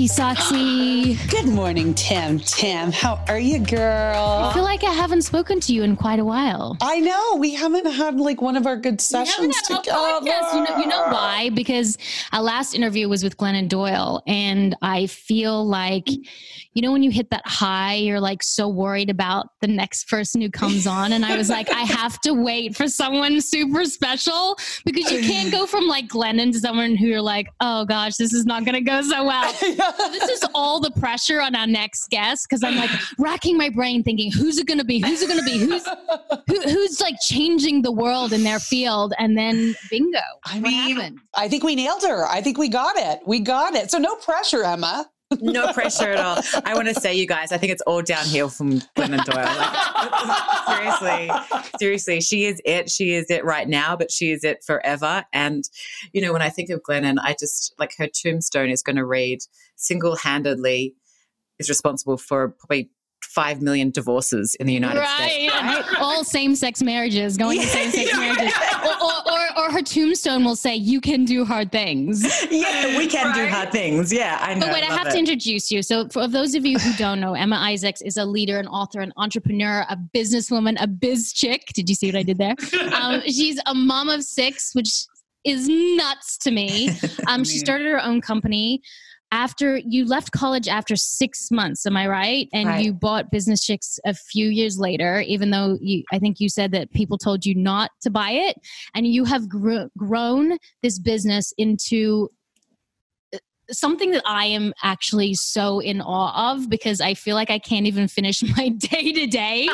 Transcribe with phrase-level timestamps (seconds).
[0.00, 1.30] morning, Soxy.
[1.30, 2.38] Good morning, Tim.
[2.38, 4.16] Tim, how are you, girl?
[4.16, 6.78] I feel like I haven't spoken to you in quite a while.
[6.80, 9.90] I know we haven't had like one of our good sessions together.
[9.90, 10.54] podcast.
[10.54, 11.50] You know, you know why?
[11.50, 11.98] Because
[12.32, 17.10] our last interview was with Glennon Doyle, and I feel like, you know, when you
[17.10, 21.26] hit that high, you're like so worried about the next person who comes on, and
[21.26, 24.56] I was like, I have to wait for someone super special
[24.86, 28.32] because you can't go from like Glennon to someone who you're like, oh gosh, this
[28.32, 29.52] is not going to go so well.
[29.96, 33.70] So this is all the pressure on our next guest because I'm like racking my
[33.70, 35.00] brain thinking, who's it going to be?
[35.00, 35.58] Who's it going to be?
[35.58, 35.86] Who's
[36.48, 39.14] who, who's like changing the world in their field?
[39.18, 40.18] And then bingo.
[40.46, 41.18] I what mean, happened?
[41.34, 42.26] I think we nailed her.
[42.26, 43.20] I think we got it.
[43.26, 43.90] We got it.
[43.90, 45.08] So no pressure, Emma.
[45.40, 46.42] No pressure at all.
[46.64, 49.44] I want to say, you guys, I think it's all downhill from Glennon Doyle.
[49.44, 51.30] Like, seriously,
[51.78, 52.90] seriously, she is it.
[52.90, 55.24] She is it right now, but she is it forever.
[55.32, 55.62] And,
[56.12, 59.04] you know, when I think of Glennon, I just like her tombstone is going to
[59.04, 59.38] read
[59.80, 60.94] single handedly
[61.58, 62.90] is responsible for probably
[63.22, 65.52] 5 million divorces in the United States.
[65.52, 65.84] Right.
[65.98, 68.52] All same sex marriages, going to same sex marriages.
[68.82, 72.22] Or, or, or, or her tombstone will say, you can do hard things.
[72.50, 74.12] Yeah, we can do hard things.
[74.12, 74.66] Yeah, I know.
[74.66, 75.12] But wait, I love have it.
[75.12, 75.82] to introduce you.
[75.82, 79.00] So, for those of you who don't know, Emma Isaacs is a leader, an author,
[79.00, 81.66] an entrepreneur, a businesswoman, a biz chick.
[81.74, 82.54] Did you see what I did there?
[82.94, 85.04] Um, she's a mom of six, which
[85.44, 86.90] is nuts to me.
[87.26, 88.82] Um, she started her own company
[89.32, 91.86] after you left college after six months.
[91.86, 92.48] Am I right?
[92.52, 92.84] And Right.
[92.84, 96.72] you bought Business Chicks a few years later, even though you, I think you said
[96.72, 98.56] that people told you not to buy it,
[98.94, 102.28] and you have gr- grown this business into
[103.72, 107.86] something that I am actually so in awe of because I feel like I can't
[107.86, 109.68] even finish my day to day.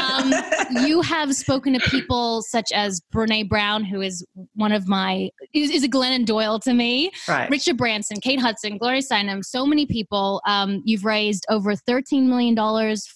[0.00, 0.32] Um,
[0.70, 5.70] You have spoken to people such as Brene Brown, who is one of my is,
[5.70, 7.10] is a Glennon Doyle to me.
[7.28, 7.48] right.
[7.50, 10.42] Richard Branson, Kate Hudson, Gloria Steinem, so many people.
[10.46, 12.56] Um, you've raised over $13 million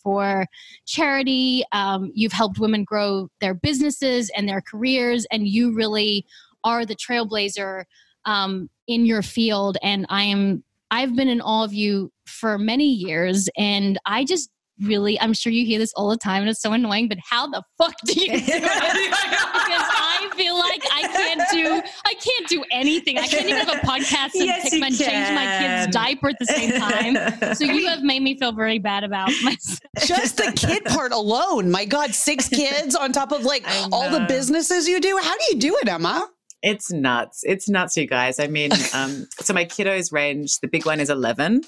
[0.02, 0.46] for
[0.86, 1.64] charity.
[1.72, 6.26] Um, you've helped women grow their businesses and their careers, and you really
[6.64, 7.84] are the trailblazer
[8.24, 9.76] um, in your field.
[9.82, 14.50] And I am, I've been in all of you for many years, and I just
[14.80, 17.46] really, I'm sure you hear this all the time, and it's so annoying, but how
[17.46, 18.42] the fuck do you do it?
[18.44, 23.18] because I feel like I can't do I can't do anything.
[23.18, 26.28] I can't even have a podcast and Yes, pick you my, change my kid's diaper
[26.30, 27.54] at the same time.
[27.54, 29.80] So you have made me feel very bad about myself.
[30.04, 31.70] Just the kid part alone.
[31.70, 35.18] My God, six kids on top of like all the businesses you do.
[35.22, 36.28] How do you do it, Emma?
[36.62, 37.42] It's nuts.
[37.44, 38.38] It's nuts, you guys.
[38.38, 41.62] I mean, um, so my kiddos range, the big one is 11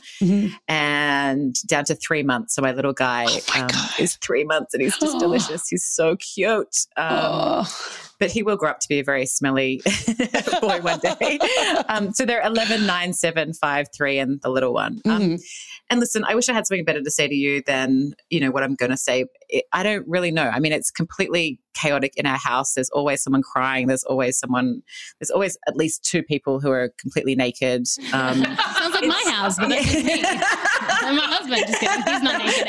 [0.69, 2.55] and down to three months.
[2.55, 3.69] So my little guy Oh my um,
[3.99, 5.21] is three months and he's just Oh.
[5.21, 5.69] delicious.
[5.69, 6.87] He's so cute.
[6.97, 7.79] Um, Oh.
[8.21, 9.83] but he will grow up to be a very smelly
[10.61, 11.39] boy one day.
[11.89, 15.01] Um, so they're 11, 9, 7, 5, 3, and the little one.
[15.05, 15.43] Um, Mhm.
[15.91, 18.51] And listen, I wish I had something better to say to you than, you know,
[18.51, 19.27] what I'm going to say.
[19.73, 20.49] I don't really know.
[20.49, 22.75] I mean, it's completely chaotic in our house.
[22.75, 23.87] There's always someone crying.
[23.87, 24.83] There's always someone,
[25.21, 27.87] there's always at least two people who are completely naked.
[28.13, 28.45] Um,
[28.79, 30.23] Sounds like my house, but that's just me.
[30.23, 30.23] And
[31.17, 32.03] my husband, just kidding.
[32.03, 32.67] He's not naked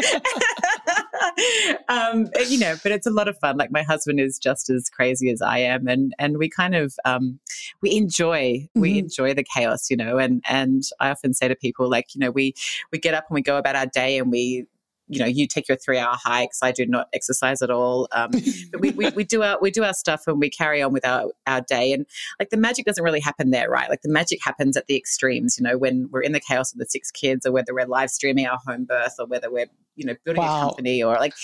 [0.00, 1.03] ever.
[1.88, 3.56] um, you know, but it's a lot of fun.
[3.56, 6.94] Like my husband is just as crazy as I am, and and we kind of
[7.04, 7.38] um,
[7.82, 8.98] we enjoy we Mhm.
[8.98, 10.18] enjoy the chaos, you know.
[10.18, 12.54] And and I often say to people, like, you know, we
[12.92, 14.66] we get up and we go about our day, and we
[15.08, 16.60] you know, you take your three hour hikes.
[16.62, 18.08] I do not exercise at all.
[18.12, 18.30] Um,
[18.70, 21.06] but we, we, we do our we do our stuff and we carry on with
[21.06, 21.92] our, our day.
[21.92, 22.06] And
[22.38, 23.90] like the magic doesn't really happen there, right?
[23.90, 26.78] Like the magic happens at the extremes, you know, when we're in the chaos of
[26.78, 30.06] the six kids or whether we're live streaming our home birth or whether we're, you
[30.06, 30.62] know, building wow.
[30.62, 31.34] a company or like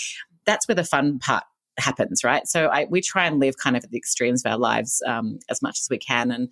[0.45, 1.43] that's where the fun part
[1.77, 2.47] happens, right?
[2.47, 5.39] So I, we try and live kind of at the extremes of our lives um,
[5.49, 6.31] as much as we can.
[6.31, 6.51] And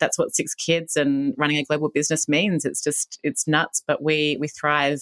[0.00, 2.64] that's what six kids and running a global business means.
[2.64, 5.00] It's just, it's nuts, but we, we thrive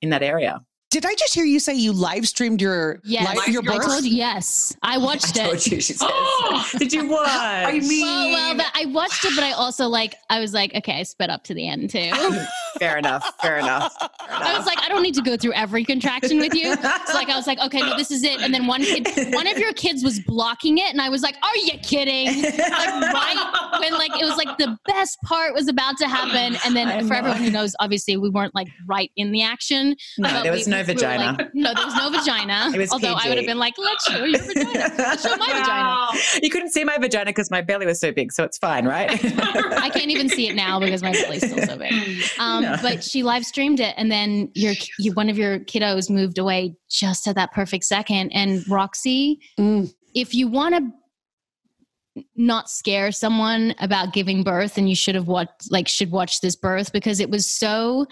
[0.00, 0.60] in that area.
[0.90, 3.36] Did I just hear you say you live streamed your yes.
[3.36, 3.80] Live, your birth?
[3.80, 4.76] I told you yes.
[4.82, 5.46] I watched I it.
[5.46, 6.08] Told you, she says.
[6.78, 7.28] Did you watch?
[7.28, 10.74] I mean, well, well, but I watched it, but I also like I was like,
[10.74, 12.10] okay, I sped up to the end too.
[12.78, 13.24] fair enough.
[13.40, 13.92] Fair enough.
[13.98, 14.46] Fair enough.
[14.46, 16.74] I was like, I don't need to go through every contraction with you.
[16.74, 18.40] So like, I was like, okay, no, this is it.
[18.40, 21.36] And then one kid, one of your kids was blocking it, and I was like,
[21.42, 22.42] are you kidding?
[22.42, 26.76] Like right when like it was like the best part was about to happen, and
[26.76, 29.96] then for everyone who knows, obviously we weren't like right in the action.
[30.18, 31.36] No, there was we, no vagina.
[31.38, 32.70] We like, no, there was no vagina.
[32.74, 33.26] It was Although PG.
[33.26, 34.94] I would have been like, let's show your vagina.
[34.98, 36.20] Let's show my vagina.
[36.42, 39.10] You couldn't see my vagina because my belly was so big, so it's fine, right?
[39.12, 41.92] I can't even see it now because my belly's still so big.
[42.38, 42.76] Um, no.
[42.82, 46.76] But she live streamed it, and then your you, one of your kiddos moved away
[46.88, 48.30] just at that perfect second.
[48.32, 49.92] And Roxy, mm.
[50.14, 55.70] if you want to not scare someone about giving birth, and you should have watched
[55.70, 58.06] like should watch this birth because it was so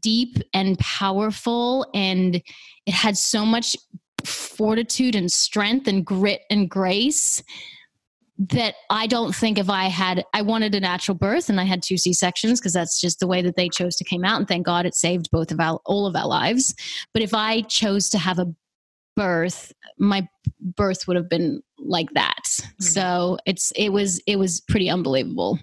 [0.00, 2.36] deep and powerful and
[2.86, 3.76] it had so much
[4.24, 7.42] fortitude and strength and grit and grace
[8.48, 11.82] that I don't think if I had I wanted a natural birth and I had
[11.82, 14.48] two C sections because that's just the way that they chose to came out and
[14.48, 16.74] thank God it saved both of our all of our lives.
[17.12, 18.46] But if I chose to have a
[19.14, 20.26] birth, my
[20.58, 22.42] birth would have been like that.
[22.46, 22.84] Mm-hmm.
[22.84, 25.58] So it's it was it was pretty unbelievable.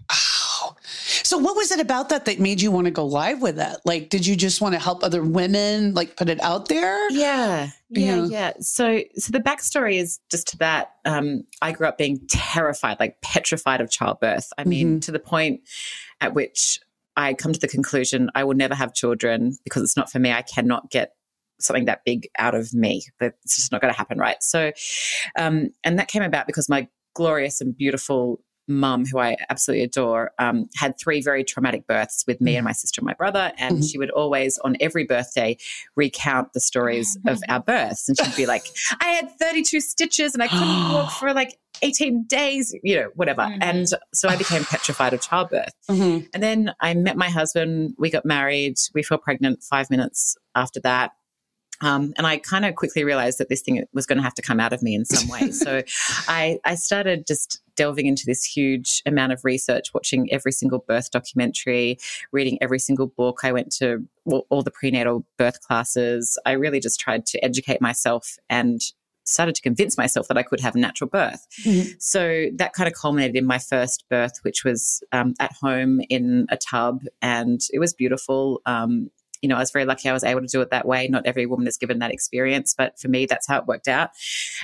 [0.86, 3.82] So what was it about that that made you want to go live with that?
[3.86, 7.10] Like, did you just want to help other women, like put it out there?
[7.12, 8.26] Yeah, yeah, yeah.
[8.26, 8.54] yeah.
[8.60, 10.94] So, so the backstory is just to that.
[11.06, 14.52] Um, I grew up being terrified, like petrified of childbirth.
[14.58, 15.00] I mean, mm-hmm.
[15.00, 15.62] to the point
[16.22, 16.80] at which
[17.16, 20.32] I come to the conclusion I will never have children because it's not for me.
[20.32, 21.14] I cannot get
[21.60, 23.04] something that big out of me.
[23.20, 24.42] It's just not going to happen, right?
[24.44, 24.72] So,
[25.38, 30.32] um, and that came about because my glorious and beautiful mum, who I absolutely adore,
[30.40, 33.52] um, had three very traumatic births with me and my sister and my brother.
[33.58, 33.86] And mm-hmm.
[33.86, 35.58] she would always, on every birthday,
[35.96, 38.10] recount the stories of our births.
[38.10, 38.66] And she'd be like,
[39.02, 43.44] I had 32 stitches and I couldn't walk for like 18 days, you know, whatever.
[43.44, 43.62] Mm-hmm.
[43.62, 45.74] And so I became petrified of childbirth.
[45.90, 46.28] Mm-hmm.
[46.34, 47.96] And then I met my husband.
[47.98, 48.78] We got married.
[48.94, 51.12] We fell pregnant five minutes after that.
[51.82, 54.42] Um, and I kind of quickly realized that this thing was going to have to
[54.42, 55.52] come out of me in some way.
[55.52, 55.84] so
[56.28, 61.12] I, I started just delving into this huge amount of research, watching every single birth
[61.12, 62.00] documentary,
[62.32, 63.42] reading every single book.
[63.44, 66.40] I went to all, all the prenatal birth classes.
[66.46, 68.82] I really just tried to educate myself and
[69.28, 71.46] started to convince myself that I could have a natural birth.
[71.64, 71.92] Mm-hmm.
[72.00, 76.48] So that kind of culminated in my first birth, which was um, at home in
[76.50, 78.62] a tub, and it was beautiful.
[78.66, 81.08] Um, you know, I was very lucky I was able to do it that way.
[81.08, 84.12] Not every woman is given that experience, but for me, that's how it worked out.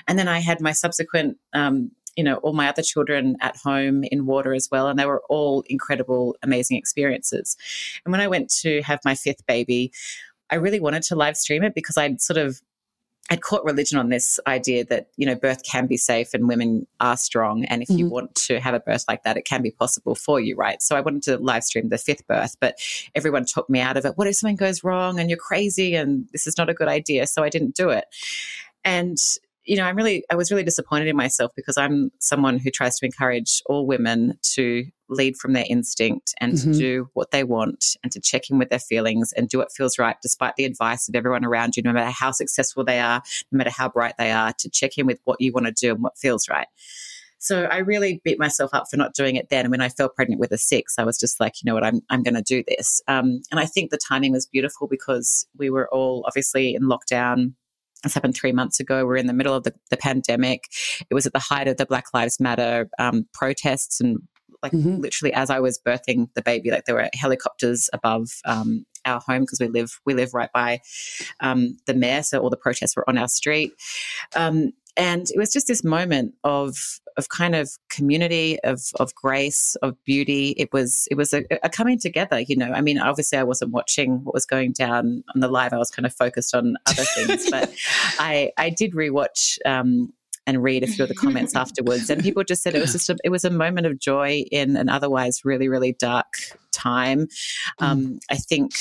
[0.07, 4.03] And then I had my subsequent, um, you know, all my other children at home
[4.03, 4.87] in water as well.
[4.87, 7.57] And they were all incredible, amazing experiences.
[8.05, 9.91] And when I went to have my fifth baby,
[10.49, 12.61] I really wanted to live stream it because I'd sort of
[13.29, 16.85] I'd caught religion on this idea that you know birth can be safe and women
[16.99, 17.99] are strong, and if mm-hmm.
[17.99, 20.81] you want to have a birth like that, it can be possible for you, right?
[20.81, 22.77] So I wanted to live stream the fifth birth, but
[23.15, 24.17] everyone took me out of it.
[24.17, 27.27] What if something goes wrong and you're crazy and this is not a good idea?
[27.27, 28.05] So I didn't do it.
[28.83, 29.17] And
[29.65, 32.99] you know, I'm really, I was really disappointed in myself because I'm someone who tries
[32.99, 36.71] to encourage all women to lead from their instinct and mm-hmm.
[36.71, 39.71] to do what they want and to check in with their feelings and do what
[39.71, 43.21] feels right, despite the advice of everyone around you, no matter how successful they are,
[43.51, 45.93] no matter how bright they are, to check in with what you want to do
[45.93, 46.67] and what feels right.
[47.39, 49.65] So I really beat myself up for not doing it then.
[49.65, 51.83] And when I fell pregnant with a six, I was just like, you know what,
[51.83, 53.01] I'm, I'm going to do this.
[53.09, 57.53] Um, and I think the timing was beautiful because we were all obviously in lockdown
[58.03, 59.05] this happened three months ago.
[59.05, 60.65] We're in the middle of the, the pandemic.
[61.09, 64.19] It was at the height of the Black Lives Matter um, protests and
[64.61, 65.01] like mm-hmm.
[65.01, 69.41] literally as I was birthing the baby, like there were helicopters above um, our home
[69.41, 70.79] because we live we live right by
[71.41, 73.73] um, the mayor, so all the protests were on our street.
[74.35, 79.75] Um, and it was just this moment of of kind of community of of grace
[79.77, 80.55] of beauty.
[80.57, 82.71] It was it was a, a, coming together you know.
[82.71, 85.73] I mean obviously i wasn't watching what was going down on the live.
[85.73, 87.49] I was kind of focused on other things.
[87.49, 87.73] But
[88.19, 90.13] i i did rewatch um
[90.45, 92.09] and read a few of the comments afterwards.
[92.09, 94.75] And people just said it was just a, it was a moment of joy in
[94.75, 96.33] an otherwise really really dark
[96.71, 97.27] time.
[97.79, 98.73] Um, i think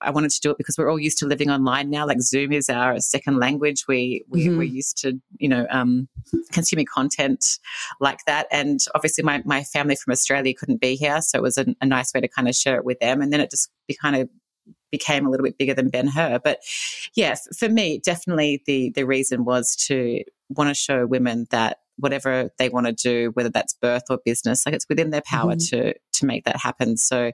[0.00, 2.06] I wanted to do it because we're all used to living online now.
[2.06, 3.86] Like Zoom is our second language.
[3.88, 4.58] We, we mm-hmm.
[4.58, 6.08] we're used to you know um,
[6.52, 7.58] consuming content
[8.00, 8.46] like that.
[8.50, 11.86] And obviously, my my family from Australia couldn't be here, so it was a, a
[11.86, 13.20] nice way to kind of share it with them.
[13.20, 14.28] And then it just be kind of
[14.90, 16.40] became a little bit bigger than Ben Hur.
[16.42, 16.60] But
[17.14, 22.50] yeah, for me, definitely the the reason was to want to show women that whatever
[22.58, 25.76] they want to do, whether that's birth or business, like it's within their power mm-hmm.
[25.76, 26.96] to to make that happen.
[26.96, 27.32] So,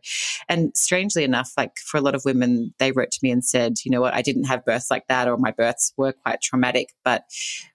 [0.48, 3.76] and strangely enough, like for a lot of women, they wrote to me and said,
[3.84, 6.88] you know what, I didn't have births like that, or my births were quite traumatic,
[7.04, 7.24] but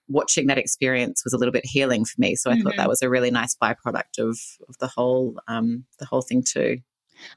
[0.07, 2.35] watching that experience was a little bit healing for me.
[2.35, 2.63] So I mm-hmm.
[2.63, 2.89] thought that mm-hmm.
[2.89, 6.79] was a really nice byproduct of of the whole um, the whole thing too.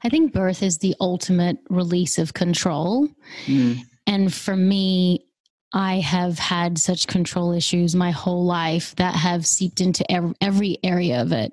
[0.03, 3.09] I think birth is the ultimate release of control.
[3.45, 3.79] Mm.
[4.07, 5.25] And for me,
[5.73, 10.05] I have had such control issues my whole life that have seeped into
[10.41, 11.51] every area of it.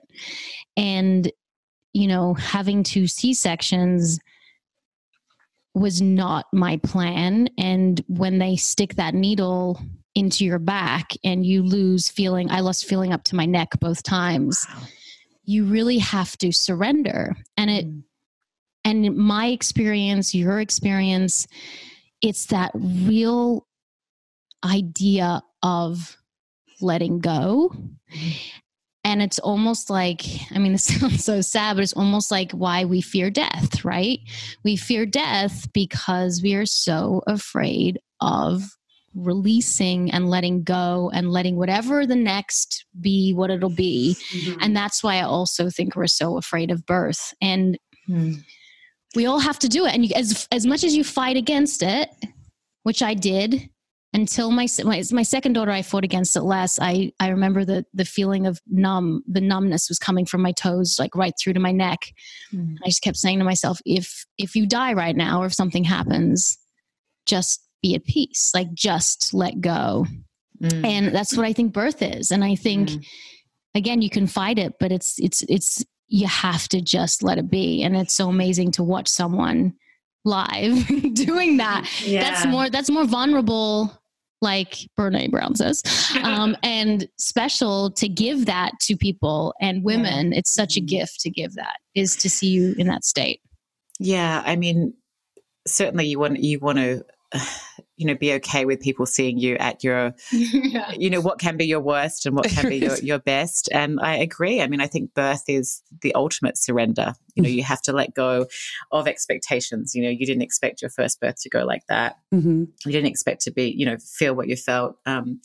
[0.76, 1.32] And,
[1.94, 4.18] you know, having two C sections
[5.74, 7.48] was not my plan.
[7.56, 9.80] And when they stick that needle
[10.14, 14.02] into your back and you lose feeling, I lost feeling up to my neck both
[14.02, 14.66] times.
[14.68, 14.82] Wow.
[15.44, 17.36] You really have to surrender.
[17.56, 18.02] And it, mm.
[18.84, 21.46] and my experience, your experience,
[22.20, 23.66] it's that real
[24.64, 26.16] idea of
[26.80, 27.74] letting go.
[29.02, 32.84] And it's almost like, I mean, this sounds so sad, but it's almost like why
[32.84, 34.18] we fear death, right?
[34.64, 38.62] We fear death because we are so afraid of
[39.14, 44.16] releasing and letting go and letting whatever the next be what it'll be.
[44.32, 44.60] Mm-hmm.
[44.60, 47.34] And that's why I also think we're so afraid of birth.
[47.40, 47.76] And
[48.08, 48.36] mm.
[49.16, 49.94] we all have to do it.
[49.94, 52.08] And you, as, as much as you fight against it,
[52.84, 53.68] which I did,
[54.12, 56.78] until my, my my second daughter I fought against it less.
[56.80, 60.96] I I remember the the feeling of numb, the numbness was coming from my toes
[60.98, 62.12] like right through to my neck.
[62.52, 62.76] Mm.
[62.84, 65.84] I just kept saying to myself, if if you die right now or if something
[65.84, 66.58] happens,
[67.26, 68.50] just be at peace.
[68.52, 70.06] Like just let go.
[70.60, 70.84] Mm.
[70.84, 72.32] And that's what I think birth is.
[72.32, 73.06] And I think mm.
[73.76, 77.48] again, you can fight it, but it's it's it's you have to just let it
[77.48, 77.84] be.
[77.84, 79.74] And it's so amazing to watch someone
[80.24, 81.88] live doing that.
[82.04, 82.22] Yeah.
[82.22, 83.99] That's more that's more vulnerable
[84.40, 85.82] like Brene Brown says,
[86.22, 90.32] um, and special to give that to people and women.
[90.32, 90.38] Yeah.
[90.38, 93.40] It's such a gift to give that is to see you in that state.
[93.98, 94.94] Yeah, I mean,
[95.66, 97.04] certainly you want you want to
[98.00, 100.90] you know be okay with people seeing you at your yeah.
[100.92, 103.68] you know what can be your worst and what can be your, your best.
[103.72, 104.62] And i agree.
[104.62, 107.14] I mean i think birth is the ultimate surrender.
[107.34, 108.46] You know you have to let go
[108.90, 109.94] of expectations.
[109.94, 112.16] You know you didn't expect your first birth to go like that.
[112.32, 112.64] Mm-hmm.
[112.86, 114.96] you didn't expect to be you know feel what you felt.
[115.04, 115.40] Um,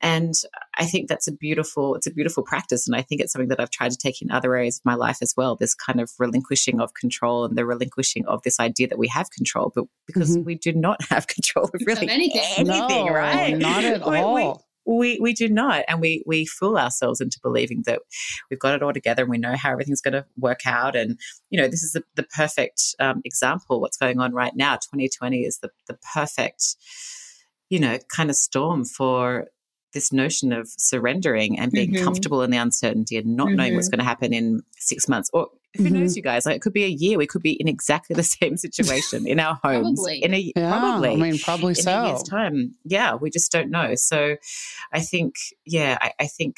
[0.00, 0.34] and
[0.76, 2.86] I think that's a beautiful, it's a beautiful practice.
[2.86, 4.94] And I think it's something that I've tried to take in other areas of my
[4.94, 5.56] life as well.
[5.56, 9.30] This kind of relinquishing of control and the relinquishing of this idea that we have
[9.30, 10.44] control, but because mm-hmm.
[10.44, 13.56] we do not have control of really anything, anything no, right?
[13.56, 14.34] Not at all.
[14.34, 14.54] We,
[14.86, 15.84] we, we do not.
[15.88, 18.00] And we, we fool ourselves into believing that
[18.50, 20.94] we've got it all together and we know how everything's going to work out.
[20.94, 23.80] And, you know, this is the, the perfect um, example.
[23.80, 26.76] What's going on right now, 2020 is the, the perfect,
[27.70, 29.46] you know, kind of storm for
[29.94, 32.04] this notion of surrendering and being mm-hmm.
[32.04, 33.56] comfortable in the uncertainty and not mm-hmm.
[33.56, 33.96] knowing what's mm-hmm.
[33.96, 36.00] going to happen in six months or who mm-hmm.
[36.00, 38.22] knows you guys like it could be a year we could be in exactly the
[38.22, 40.22] same situation in our homes probably.
[40.22, 43.50] in a yeah, probably i mean probably in so a year's time yeah we just
[43.50, 44.36] don't know so
[44.92, 46.56] i think yeah I, I think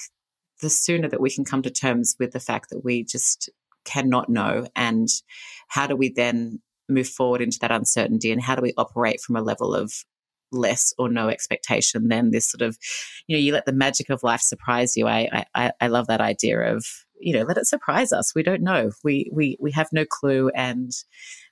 [0.60, 3.50] the sooner that we can come to terms with the fact that we just
[3.84, 5.08] cannot know and
[5.68, 9.36] how do we then move forward into that uncertainty and how do we operate from
[9.36, 9.92] a level of
[10.52, 12.78] less or no expectation than this sort of,
[13.26, 15.06] you know, you let the magic of life surprise you.
[15.06, 16.86] I, I, I love that idea of,
[17.18, 18.34] you know, let it surprise us.
[18.34, 18.92] We don't know.
[19.02, 20.50] We, we, we have no clue.
[20.54, 20.92] And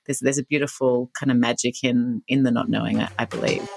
[0.05, 3.67] there's, there's a beautiful kind of magic in, in the not knowing, I, I believe.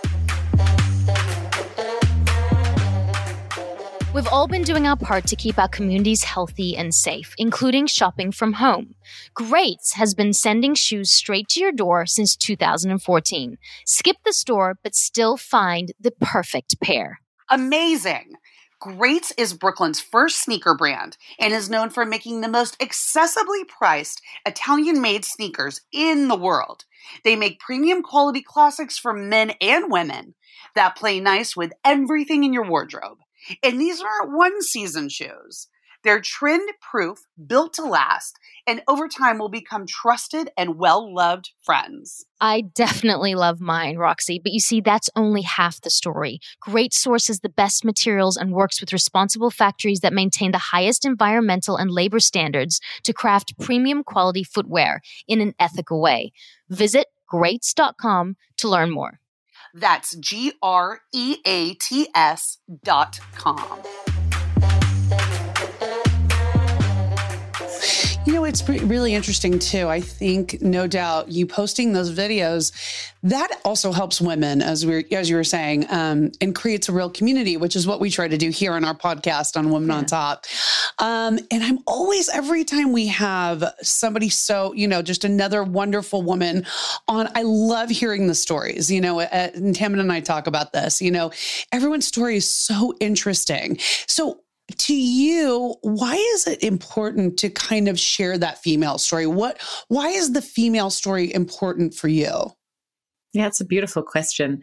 [4.15, 8.33] We've all been doing our part to keep our communities healthy and safe, including shopping
[8.33, 8.95] from home.
[9.35, 13.59] Greats has been sending shoes straight to your door since 2014.
[13.85, 17.21] Skip the store, but still find the perfect pair.
[17.51, 18.33] Amazing!
[18.81, 24.23] Greats is Brooklyn's first sneaker brand and is known for making the most accessibly priced
[24.47, 26.87] Italian made sneakers in the world.
[27.25, 30.35] They make premium quality classics for men and women
[30.75, 33.19] that play nice with everything in your wardrobe.
[33.63, 35.69] And these aren't one season shoes.
[36.05, 41.51] They're trend proof, built to last, and over time will become trusted and well loved
[41.61, 42.25] friends.
[42.41, 46.39] I definitely love mine, Roxy, but you see, that's only half the story.
[46.61, 51.77] Great sources the best materials and works with responsible factories that maintain the highest environmental
[51.77, 56.33] and labor standards to craft premium quality footwear in an ethical way.
[56.69, 59.21] Visit greats.com to learn more.
[59.79, 64.08] That's G R E A T S dot com.
[68.49, 69.89] It's re- really interesting too.
[69.89, 72.73] I think, no doubt, you posting those videos
[73.23, 77.11] that also helps women, as we as you were saying, um, and creates a real
[77.11, 80.07] community, which is what we try to do here on our podcast on Women on
[80.07, 80.47] Top.
[80.99, 86.23] Um, and I'm always every time we have somebody so you know just another wonderful
[86.23, 86.65] woman
[87.09, 87.29] on.
[87.35, 88.91] I love hearing the stories.
[88.91, 91.03] You know, uh, and Tammin and I talk about this.
[91.03, 91.33] You know,
[91.73, 93.79] everyone's story is so interesting.
[94.07, 94.41] So
[94.77, 100.09] to you why is it important to kind of share that female story what why
[100.09, 102.53] is the female story important for you
[103.33, 104.63] yeah it's a beautiful question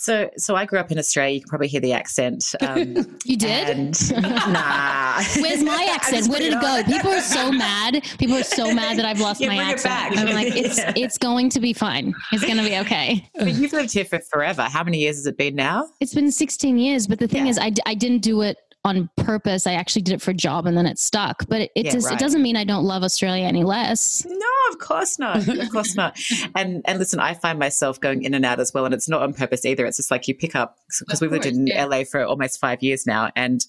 [0.00, 1.34] so, so I grew up in Australia.
[1.34, 2.42] You can probably hear the accent.
[2.62, 3.68] Um, you did?
[3.68, 4.12] And,
[4.50, 5.22] nah.
[5.42, 6.26] Where's my accent?
[6.28, 6.82] Where did it go?
[6.86, 8.02] People are so mad.
[8.18, 10.16] People are so mad that I've lost yeah, my accent.
[10.16, 10.94] I'm like, it's Yeah.
[10.96, 12.14] it's going to be fine.
[12.32, 13.28] It's going to be okay.
[13.34, 14.62] But you've lived here for forever.
[14.62, 15.86] How many years has it been now?
[16.00, 17.50] It's been 16 years, but the thing Yeah.
[17.50, 19.66] is, I, d- I didn't do it on purpose.
[19.66, 21.46] I actually did it for a job, and then it stuck.
[21.48, 22.14] But it, it Yeah, just right.
[22.14, 24.24] it doesn't mean I don't love Australia any less.
[24.26, 25.46] No, of course not.
[25.46, 26.18] Of course not.
[26.56, 29.22] And and listen, I find myself going in and out as well, and it's not
[29.22, 29.84] on purpose either.
[29.86, 33.06] It's just like you pick up because we've lived in LA for almost five years
[33.06, 33.64] now, and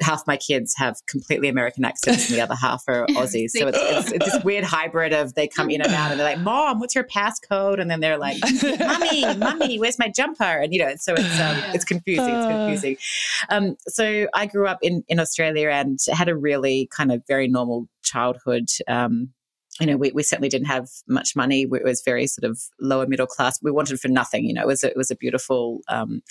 [0.00, 3.50] half my kids have completely American accents, and the other half are Aussies.
[3.50, 6.28] So it's, it's, it's this weird hybrid of they come in and out, and they're
[6.28, 8.36] like, "Mom, what's your passcode?" And then they're like,
[8.78, 12.28] "Mommy, mommy, where's my jumper?" And you know, so it's um, it's confusing.
[12.28, 12.96] It's confusing.
[13.48, 17.48] Um, so I grew up in in Australia and had a really kind of very
[17.48, 18.68] normal childhood.
[18.86, 19.30] Um,
[19.80, 21.62] you know, we, we certainly didn't have much money.
[21.62, 23.62] It was very sort of lower middle class.
[23.62, 24.44] We wanted for nothing.
[24.44, 26.22] You know, it was a, it was a beautiful um,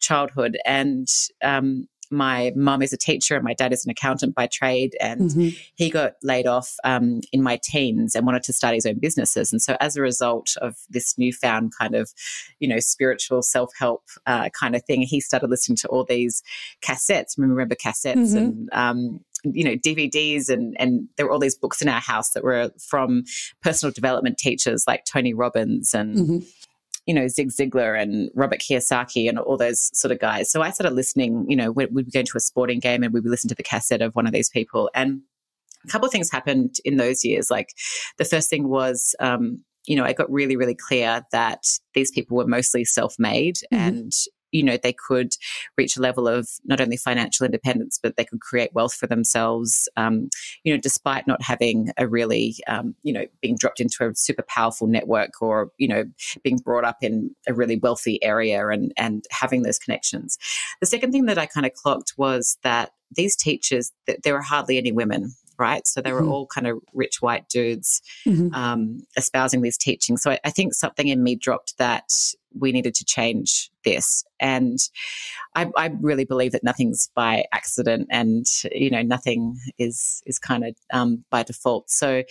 [0.00, 0.56] childhood.
[0.64, 1.06] And
[1.42, 4.96] um, my mum is a teacher and my dad is an accountant by trade.
[5.00, 5.56] And Mhm.
[5.74, 9.52] he got laid off um, in my teens and wanted to start his own businesses.
[9.52, 12.12] And so, as a result of this newfound kind of,
[12.60, 16.42] you know, spiritual self help uh, kind of thing, he started listening to all these
[16.82, 17.36] cassettes.
[17.36, 18.36] Remember cassettes Mhm.
[18.36, 22.30] and um, you know DVDs and and there were all these books in our house
[22.30, 23.24] that were from
[23.62, 26.46] personal development teachers like Tony Robbins and Mhm.
[27.06, 30.50] You know Zig Ziglar and Robert Kiyosaki and all those sort of guys.
[30.50, 31.46] So I started listening.
[31.48, 34.02] You know, we'd, we'd go to a sporting game and we'd listen to the cassette
[34.02, 35.22] of one of these people and.
[35.86, 37.50] A couple of things happened in those years.
[37.50, 37.68] Like
[38.16, 42.38] the first thing was, um, you know, I got really, really clear that these people
[42.38, 43.66] were mostly self made Mhm.
[43.88, 44.12] and,
[44.54, 45.34] you know, they could
[45.76, 49.88] reach a level of not only financial independence, but they could create wealth for themselves,
[49.96, 50.30] um,
[50.62, 54.44] you know, despite not having a really, um, you know, being dropped into a super
[54.48, 56.04] powerful network or, you know,
[56.44, 60.38] being brought up in a really wealthy area and, and having those connections.
[60.80, 64.42] The second thing that I kind of clocked was that these teachers, th- there were
[64.42, 65.34] hardly any women.
[65.58, 65.86] Right.
[65.86, 66.30] So they were Mhm.
[66.30, 68.52] all kind of rich white dudes Mhm.
[68.54, 70.22] um, espousing these teachings.
[70.22, 74.24] So I, I think something in me dropped that we needed to change this.
[74.40, 74.78] And
[75.54, 80.64] I, I really believe that nothing's by accident and, you know, nothing is, is kind
[80.64, 81.90] of um, by default.
[81.90, 82.22] So,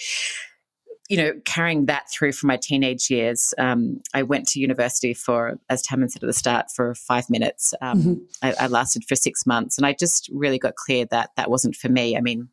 [1.10, 5.60] you know, carrying that through from my teenage years, um, I went to university for,
[5.70, 7.74] as Tammin said at the start, for five minutes.
[7.82, 8.22] Um, Mhm.
[8.42, 11.76] I, I lasted for six months, and I just really got clear that that wasn't
[11.76, 12.16] for me.
[12.16, 12.48] I mean,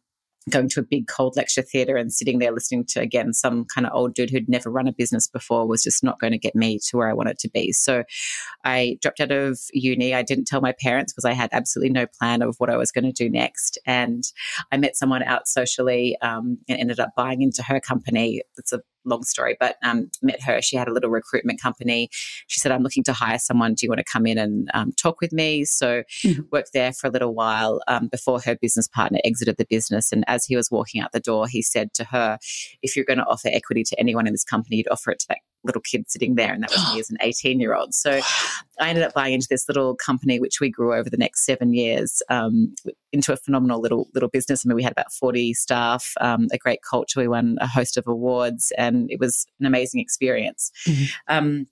[0.48, 3.86] going to a big cold lecture theatre and sitting there listening to again some kind
[3.86, 6.56] of old dude who'd never run a business before was just not going to get
[6.56, 7.72] me to where I wanted to be.
[7.72, 8.04] So
[8.64, 10.14] I dropped out of uni.
[10.14, 12.90] I didn't tell my parents because I had absolutely no plan of what I was
[12.90, 13.78] going to do next.
[13.86, 14.24] And
[14.72, 18.42] I met someone out socially um, and ended up buying into her company.
[18.56, 20.60] It's a long story, but um, met her.
[20.62, 22.08] She had a little recruitment company.
[22.46, 23.74] She said, I'm looking to hire someone.
[23.74, 25.64] Do you want to come in and um, talk with me?
[25.64, 26.46] So Mhm.
[26.52, 30.12] worked there for a little while um, before her business partner exited the business.
[30.12, 32.38] And as he was walking out the door, he said to her,
[32.82, 35.26] if you're going to offer equity to anyone in this company, you'd offer it to
[35.28, 36.52] that little kid sitting there.
[36.52, 37.94] And that was me as an 18 year old.
[37.94, 38.20] So
[38.80, 41.74] I ended up buying into this little company, which we grew over the next seven
[41.74, 42.74] years um,
[43.12, 44.64] into a phenomenal little little business.
[44.64, 47.20] I mean, we had about 40 staff, um, a great culture.
[47.20, 50.70] We won a host of awards, and it was an amazing experience.
[50.86, 51.10] Mhm.
[51.28, 51.66] Um,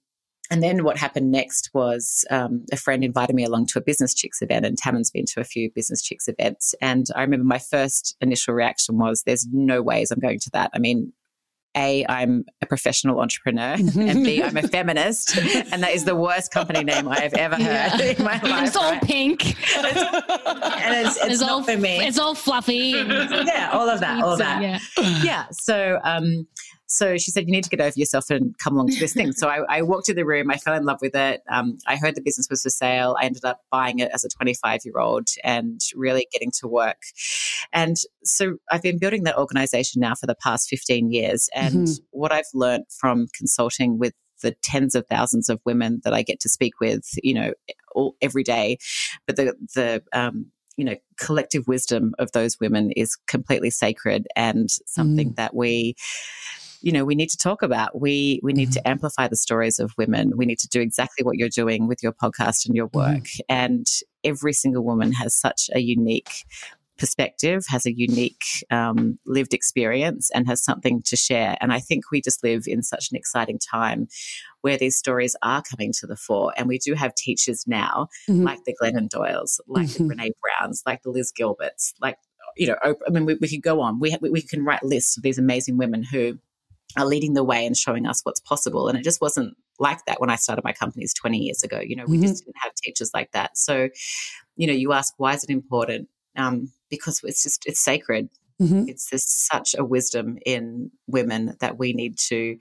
[0.50, 4.14] and then what happened next was um, a friend invited me along to a Business
[4.14, 6.74] Chicks event, and Tammin's been to a few Business Chicks events.
[6.80, 10.70] And I remember my first initial reaction was, "There's no ways I'm going to that."
[10.72, 11.12] I mean,
[11.78, 16.50] a, I'm a professional entrepreneur, and B, I'm a feminist, and that is the worst
[16.50, 18.66] company name I have ever heard in my life.
[18.66, 19.02] it's all right?
[19.02, 19.46] pink.
[19.76, 22.04] and it's, it's, not all for me.
[22.04, 22.74] It's all fluffy.
[22.74, 24.62] yeah, all of that, all of that.
[24.62, 24.78] Yeah.
[25.22, 25.44] yeah.
[25.52, 26.46] So, um,
[26.88, 29.32] So she said, You need to get over yourself and come along to this thing.
[29.32, 30.50] So I, I walked to the room.
[30.50, 31.42] I fell in love with it.
[31.48, 33.16] Um, I heard the business was for sale.
[33.20, 37.02] I ended up buying it as a 25 year old and really getting to work.
[37.72, 41.48] And so I've been building that organization now for the past 15 years.
[41.54, 42.04] And mm-hmm.
[42.10, 46.40] what I've learned from consulting with the tens of thousands of women that I get
[46.40, 47.52] to speak with, you know,
[47.92, 48.78] all, every day,
[49.26, 50.46] but the the um,
[50.76, 55.36] you know collective wisdom of those women is completely sacred and something mm.
[55.36, 55.96] that we
[56.80, 58.74] you know we need to talk about we we need mm.
[58.74, 58.92] to mm-hmm.
[58.92, 62.12] amplify the stories of women we need to do exactly what you're doing with your
[62.12, 63.40] podcast and your work mm.
[63.48, 63.86] and
[64.24, 66.44] every single woman has such a unique
[66.98, 71.56] perspective, has a unique um, lived experience, and has something to share.
[71.60, 74.08] And I think we just live in such an exciting time
[74.60, 76.52] where these stories are coming to the fore.
[76.56, 78.42] And we do have teachers now, mm-hmm.
[78.42, 80.08] like the Glennon Doyles, like mm-hmm.
[80.08, 82.18] the Brene Browns, like the Liz Gilberts, like,
[82.56, 84.00] you know, I mean, we, we could go on.
[84.00, 86.38] We, ha- we can write lists of these amazing women who
[86.96, 88.88] are leading the way and showing us what's possible.
[88.88, 91.80] And it just wasn't like that when I started my companies 20 years ago.
[91.80, 92.26] You know, we mm-hmm.
[92.26, 93.56] just didn't have teachers like that.
[93.56, 93.88] So,
[94.56, 96.08] you know, you ask, why is it important?
[96.36, 98.28] Um, because it's just it's sacred.
[98.60, 98.88] Mm-hmm.
[98.88, 102.58] It's just such a wisdom in women that we need to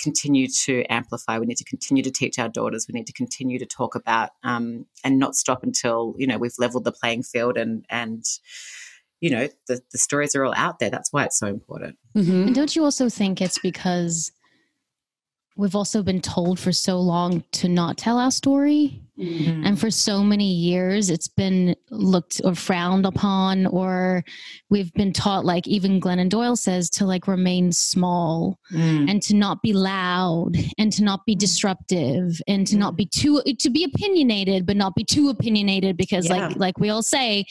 [0.00, 1.38] continue to amplify.
[1.38, 2.86] We need to continue to teach our daughters.
[2.88, 6.58] We need to continue to talk about um, and not stop until you know we've
[6.58, 8.24] leveled the playing field and and
[9.20, 10.90] you know the the stories are all out there.
[10.90, 11.96] That's why it's so important.
[12.16, 12.46] Mm-hmm.
[12.48, 14.30] And don't you also think it's because
[15.58, 19.02] we've also been told for so long to not tell our story.
[19.18, 19.66] Mm-hmm.
[19.66, 24.22] And for so many years, it's been looked or frowned upon, or
[24.70, 29.10] we've been taught, like even Glennon Doyle says, to like remain small mm.
[29.10, 31.40] and to not be loud and to not be mm.
[31.40, 32.78] disruptive and to mm.
[32.78, 36.46] not be too, to be opinionated, but not be too opinionated because, yeah.
[36.46, 37.44] like, like we all say,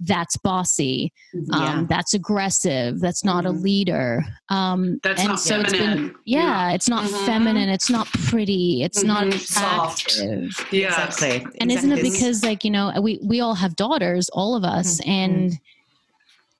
[0.00, 1.52] that's bossy mm-hmm.
[1.52, 3.56] um, that's aggressive that's not mm-hmm.
[3.56, 5.64] a leader um, that's and not so feminine.
[5.64, 6.72] it's been yeah, yeah.
[6.72, 7.26] it's not mm-hmm.
[7.26, 9.36] feminine it's not pretty it's not mm-hmm.
[9.36, 10.72] attractive Soft.
[10.72, 11.30] yeah exactly
[11.60, 11.74] and exactly.
[11.74, 15.10] isn't it because like you know we we all have daughters all of us mm-hmm.
[15.10, 15.60] and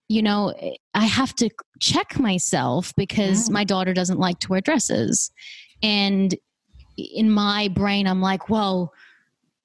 [0.09, 0.53] you know
[0.95, 1.49] i have to
[1.81, 3.55] check myself because mm-hmm.
[3.55, 5.31] my daughter doesn't like to wear dresses
[5.83, 6.35] and
[6.97, 8.93] in my brain i'm like well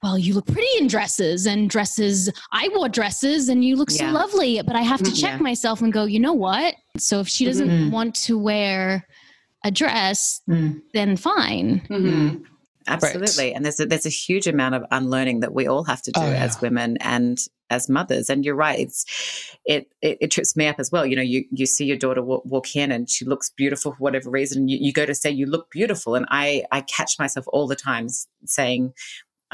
[0.04, 2.30] well, you look pretty in dresses and dresses.
[2.52, 4.00] I wore dresses and you look yeah.
[4.00, 4.60] so lovely.
[4.60, 5.42] But I have to check yeah.
[5.42, 6.74] myself and go, you know what?
[6.98, 7.90] So if she doesn't mm-hmm.
[7.90, 9.06] want to wear
[9.64, 10.78] a dress, mm.
[10.92, 11.80] then fine.
[11.88, 12.42] Mm-hmm.
[12.86, 13.46] Absolutely.
[13.46, 13.56] Right.
[13.56, 16.20] And there's a, there's a huge amount of unlearning that we all have to do
[16.20, 16.36] oh, yeah.
[16.36, 17.38] as women and
[17.70, 18.28] as mothers.
[18.28, 18.78] And you're right.
[18.78, 21.06] It's, it, it, it, trips me up as well.
[21.06, 23.98] You know, you, you see your daughter walk, walk in and she looks beautiful for
[23.98, 24.68] whatever reason.
[24.68, 26.14] You, you go to say you look beautiful.
[26.14, 28.08] And I, I catch myself all the time
[28.44, 28.92] saying,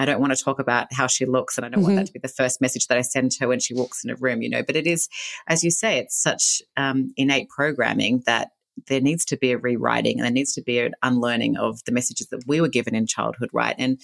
[0.01, 1.83] I don't want to talk about how she looks and I don't mm-hmm.
[1.83, 2.07] want that mm-hmm.
[2.07, 4.41] to be the first message that I send her when she walks in a room,
[4.41, 4.63] you know.
[4.63, 5.11] But it is,
[5.47, 8.49] as you say, it's such um, innate programming that
[8.87, 11.93] there needs to be a rewriting and there needs to be an unlearning of the
[11.93, 13.75] messages that we were given in childhood, right?
[13.79, 14.01] And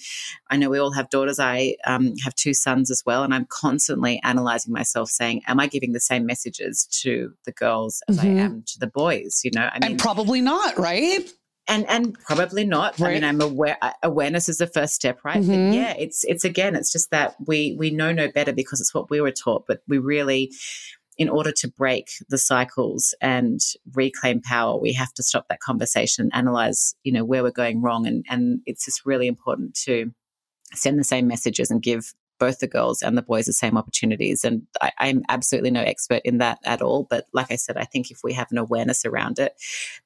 [0.51, 1.39] I know we all have daughters.
[1.39, 5.65] I um, have two sons as well, and I'm constantly analyzing myself, saying, "Am I
[5.65, 8.37] giving the same messages to the girls as mm-hmm.
[8.37, 11.27] I am to the boys?" You know, I mean, and probably not, right?
[11.67, 13.09] And and probably not right.
[13.09, 15.69] i mean i'm aware uh, awareness is the first step right mm-hmm.
[15.69, 18.93] but yeah it's it's again it's just that we we know no better because it's
[18.93, 20.51] what we were taught but we really
[21.17, 23.59] in order to break the cycles and
[23.93, 28.07] reclaim power we have to stop that conversation analyze you know where we're going wrong
[28.07, 30.11] and and it's just really important to
[30.73, 34.43] send the same messages and give both the girls and the boys the same opportunities.
[34.43, 37.07] And I, am absolutely no expert in that at all.
[37.09, 39.53] But like I said, I think if we have an awareness around it,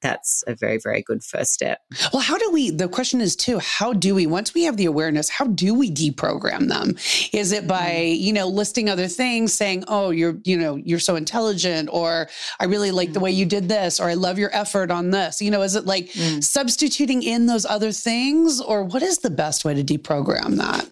[0.00, 1.80] that's a very, very good first step.
[2.12, 4.86] Well, how do we, the question is too, how do we, once we have the
[4.86, 6.96] awareness, how do we deprogram them?
[7.32, 8.18] Is it by, mm.
[8.18, 12.28] you know, listing other things, saying, oh, you're, you know, you're so intelligent, or
[12.60, 15.42] I really like the way you did this, or I love your effort on this?
[15.42, 16.42] You know, is it like mm.
[16.42, 20.90] substituting in those other things, or what is the best way to deprogram that?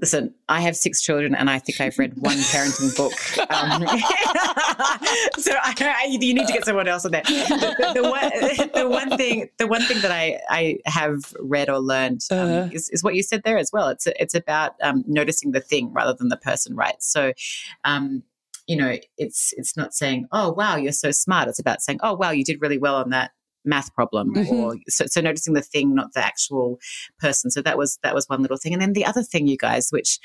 [0.00, 3.12] Listen, I have six children, and I think I've read one parenting book.
[3.50, 3.82] Um,
[5.38, 7.24] so I, I, you need to get someone else on that.
[7.24, 8.30] The, the, one,
[8.74, 12.68] the, one, thing, the one thing that I, I have read or learned um, uh
[12.72, 13.88] is, is, what you said there as well.
[13.88, 17.00] It's it's about um, noticing the thing rather than the person, right?
[17.02, 17.32] So.
[17.84, 18.22] Um,
[18.68, 22.14] you know, it's it's not saying, "Oh, wow, you're so smart." It's about saying, "Oh,
[22.14, 23.32] wow, you did really well on that
[23.64, 24.54] math problem mm-hmm.
[24.54, 26.78] or so, so, noticing the thing not the actual
[27.18, 29.56] person so that was that was one little thing and then the other thing you
[29.56, 30.18] guys which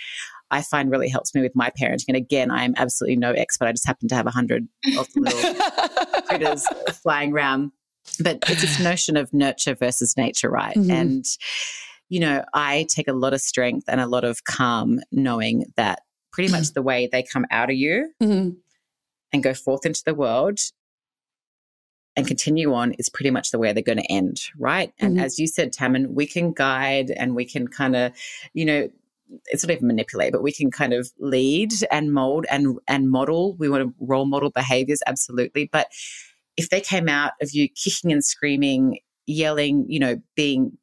[0.51, 3.71] i find really helps me with my parenting and again i'm absolutely no expert i
[3.71, 6.65] just happen to have a hundred of the little critters
[7.01, 7.71] flying around
[8.19, 10.91] but it's this notion of nurture versus nature right mm-hmm.
[10.91, 11.25] and
[12.09, 16.01] you know i take a lot of strength and a lot of calm knowing that
[16.31, 18.49] pretty much the way they come out of you mm-hmm.
[19.33, 20.59] and go forth into the world
[22.17, 24.91] and continue on is pretty much the way they're going to end, right?
[24.99, 25.23] And Mhm.
[25.23, 28.11] as you said, Tammin, we can guide and we can kind of,
[28.53, 28.89] you know,
[29.47, 33.55] it's not even manipulate, but we can kind of lead and mold and and model.
[33.55, 35.69] We want to role model behaviors, absolutely.
[35.71, 35.87] But
[36.55, 40.77] if they came out of you kicking and screaming, yelling, you know, being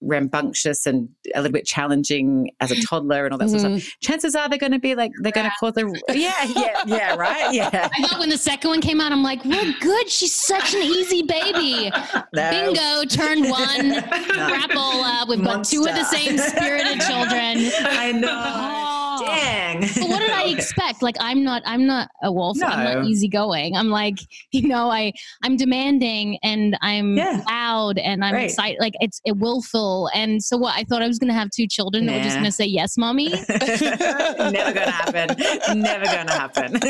[0.00, 3.96] rambunctious and a little bit challenging as a toddler and all that sort of stuff,
[4.00, 7.14] chances are they're going to be like they're going to cause a yeah yeah yeah
[7.16, 10.08] right yeah I thought when the second one came out, I'm like, well, good.
[10.08, 11.90] She's such an easy baby.
[12.34, 12.50] No.
[12.50, 13.88] Bingo, turn one.
[14.28, 14.78] Grapple.
[14.78, 17.70] Uh, we've got two of the same spirited children.
[17.80, 18.28] I know.
[18.30, 18.87] Oh.
[19.28, 19.82] Dang.
[20.08, 21.02] What did I expect?
[21.02, 22.58] Like I'm not I'm not a wolf.
[22.62, 22.94] I'm No.
[23.00, 23.76] not easygoing.
[23.76, 24.18] I'm like,
[24.52, 25.12] you know, I
[25.44, 27.42] I'm demanding and I'm Yeah.
[27.48, 28.44] loud and I'm Right.
[28.50, 28.78] excited.
[28.80, 30.10] Like it's it willful.
[30.14, 30.74] And so what?
[30.76, 33.28] I thought I was gonna have two children that were just gonna say yes, mommy.
[33.48, 35.36] Never gonna happen.
[35.80, 36.80] Never gonna happen.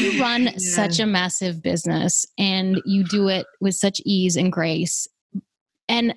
[0.00, 5.06] you run such a massive business and you do it with such ease and grace.
[5.88, 6.14] And,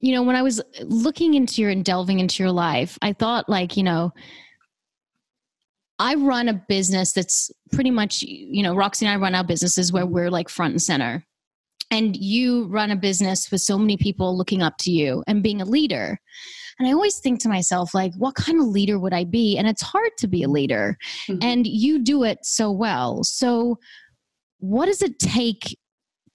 [0.00, 3.48] you know, when I was looking into your and delving into your life, I thought,
[3.48, 4.12] like, you know,
[5.98, 9.92] I run a business that's pretty much, you know, Roxy and I run our businesses
[9.92, 11.24] where we're like front and center.
[11.90, 15.62] And you run a business with so many people looking up to you and being
[15.62, 16.18] a leader.
[16.78, 19.56] And I always think to myself, like, what kind of leader would I be?
[19.56, 21.42] And it's hard to be a leader Mhm.
[21.42, 23.22] and you do it so well.
[23.24, 23.78] So,
[24.58, 25.78] what does it take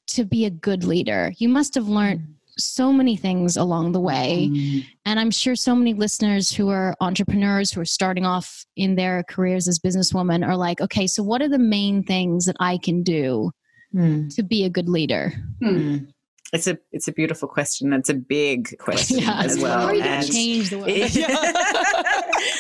[0.08, 1.34] to be a good leader?
[1.38, 4.50] You must have learned so many things along the way.
[4.52, 4.86] Mm.
[5.06, 9.24] And I'm sure so many listeners who are entrepreneurs who are starting off in their
[9.24, 13.04] careers as businesswomen are like, okay, so what are the main things that I can
[13.04, 13.52] do
[13.92, 14.30] Hmm.
[14.30, 15.34] to be a good leader?
[15.62, 16.08] Mm.
[16.54, 17.94] It's a it's a beautiful question.
[17.94, 19.80] It's a big question as well.
[19.80, 20.90] How are you And- change the world?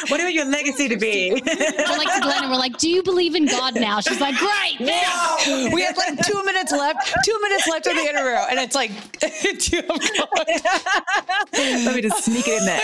[0.07, 1.31] what do you want your legacy to be?
[1.31, 3.99] We're like to Glennon we're like, do you believe in God now?
[3.99, 4.77] She's like, great.
[4.77, 8.75] thanks." we have like two minutes left, two minutes left of the interview, and it's
[8.75, 8.91] like
[9.59, 9.81] two.
[11.85, 12.81] Let me just sneak it in there.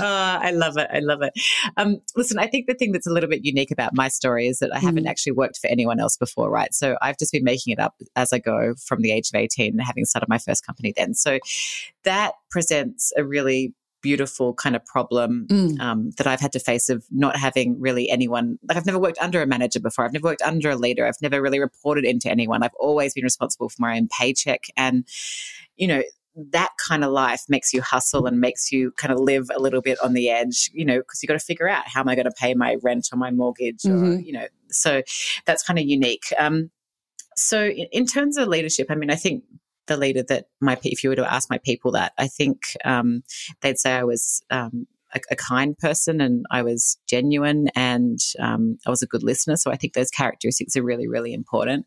[0.00, 0.88] Uh, I love it.
[0.92, 1.32] I love it.
[1.76, 4.58] Um, listen, I think the thing that's a little bit unique about my story is
[4.58, 6.72] that I haven't actually worked for anyone else before, right?
[6.74, 9.78] So I've just been making it up as I go from the age of 18,
[9.78, 11.14] having started my first company then.
[11.14, 11.38] So
[12.04, 15.80] that presents a really beautiful kind of problem Mm.
[15.80, 18.58] um, that I've had to face of not having really anyone.
[18.68, 20.04] Like I've never worked under a manager before.
[20.04, 21.06] I've never worked under a leader.
[21.06, 22.62] I've never really reported into anyone.
[22.62, 24.64] I've always been responsible for my own paycheck.
[24.76, 25.06] And,
[25.76, 26.02] you know,
[26.52, 29.80] that kind of life makes you hustle and makes you kind of live a little
[29.82, 32.14] bit on the edge, you know, because you got to figure out how am I
[32.14, 34.24] going to pay my rent or my mortgage or, Mhm.
[34.24, 35.02] you know, so
[35.46, 36.32] that's kind of unique.
[36.38, 36.70] Um,
[37.36, 39.42] so in, in terms of leadership, I mean, I think
[39.88, 43.22] the leader that my, if you were to ask my people that, I think um,
[43.60, 48.78] they'd say I was um, a, a kind person and I was genuine and um,
[48.86, 49.56] I was a good listener.
[49.56, 51.86] So I think those characteristics are really, really important.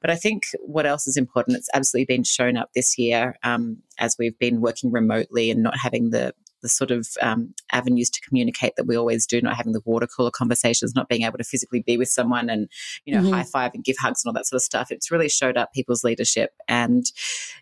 [0.00, 3.78] But I think what else is important, it's absolutely been shown up this year um,
[3.98, 8.20] as we've been working remotely and not having the the sort of um, avenues to
[8.20, 11.44] communicate that we always do, not having the water cooler conversations, not being able to
[11.44, 12.68] physically be with someone and,
[13.04, 13.32] you know, Mhm.
[13.32, 14.90] high five and give hugs and all that sort of stuff.
[14.90, 17.04] It's really showed up people's leadership and,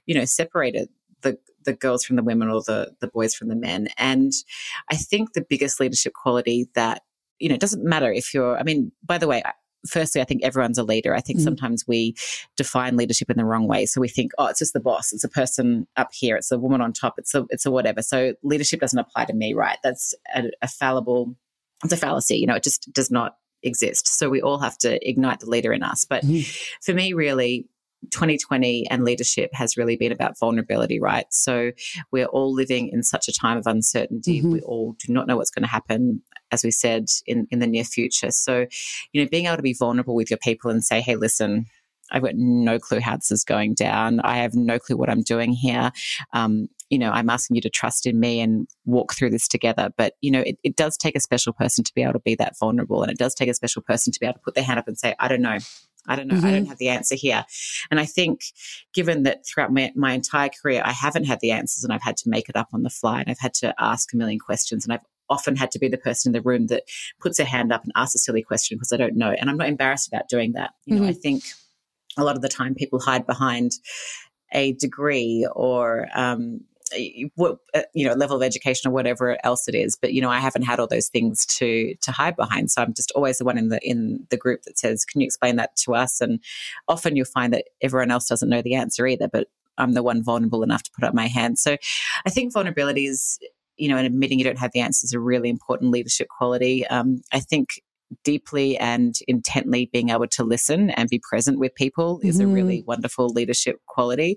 [0.07, 0.89] you know, separated
[1.23, 3.89] the the girls from the women or the the boys from the men.
[3.99, 4.33] And
[4.91, 7.03] I think the biggest leadership quality that,
[7.39, 9.43] you know, it doesn't matter if you're, I mean, by the way,
[9.87, 11.14] firstly, I think everyone's a leader.
[11.14, 11.45] I think Mhm.
[11.45, 12.14] sometimes we
[12.57, 13.87] define leadership in the wrong way.
[13.87, 15.12] So we think, oh, it's just the boss.
[15.12, 16.37] It's a person up here.
[16.37, 17.14] It's a woman on top.
[17.19, 18.03] It's a, it's a whatever.
[18.03, 19.79] So leadership doesn't apply to me, right?
[19.83, 21.35] That's a, a fallible,
[21.85, 22.37] it's a fallacy.
[22.37, 24.09] You know, it just does not exist.
[24.09, 26.05] So we all have to ignite the leader in us.
[26.05, 26.47] But Mhm.
[26.83, 27.69] for me, really,
[28.11, 31.27] 2020 and leadership has really been about vulnerability, right?
[31.31, 31.73] So
[32.11, 34.41] we're all living in such a time of uncertainty.
[34.43, 34.53] Mhm.
[34.53, 37.67] We all do not know what's going to happen, as we said, in, in the
[37.67, 38.31] near future.
[38.31, 38.67] So,
[39.13, 41.67] you know, being able to be vulnerable with your people and say, hey, listen,
[42.11, 44.21] I've got no clue how this is going down.
[44.21, 45.93] I have no clue what I'm doing here.
[46.33, 49.91] Um, you know, I'm asking you to trust in me and walk through this together.
[49.97, 52.35] But, you know, it, it does take a special person to be able to be
[52.37, 53.03] that vulnerable.
[53.03, 54.89] And it does take a special person to be able to put their hand up
[54.89, 55.59] and say, I don't know.
[56.09, 56.37] I don't know.
[56.37, 57.45] I don't have the answer here.
[57.91, 58.41] And I think,
[58.95, 62.17] given that throughout my, my entire career, I haven't had the answers and I've had
[62.19, 64.85] to make it up on the fly and I've had to ask a million questions
[64.85, 66.85] and I've often had to be the person in the room that
[67.21, 69.31] puts their hand up and asks a silly question because I don't know.
[69.31, 70.71] And I'm not embarrassed about doing that.
[70.87, 71.45] You know, I think
[72.19, 73.73] a lot of the time people hide behind
[74.53, 76.63] a degree or um,
[77.37, 80.31] what uh, you know level of education or whatever else it is but you know
[80.31, 83.44] i haven't had all those things to to hide behind so i'm just always the
[83.44, 86.40] one in the in the group that says can you explain that to us and
[86.88, 89.48] often you'll find that everyone else doesn't know the answer either but
[89.79, 91.76] i'm the one vulnerable enough to put up my hand so
[92.26, 93.38] i think vulnerability is
[93.76, 96.87] you know and admitting you don't have the answers is a really important leadership quality
[96.88, 97.81] um, i think
[98.24, 102.79] deeply and intently being able to listen and be present with people is a really
[102.79, 102.87] Mm-hmm.
[102.87, 104.37] wonderful leadership quality.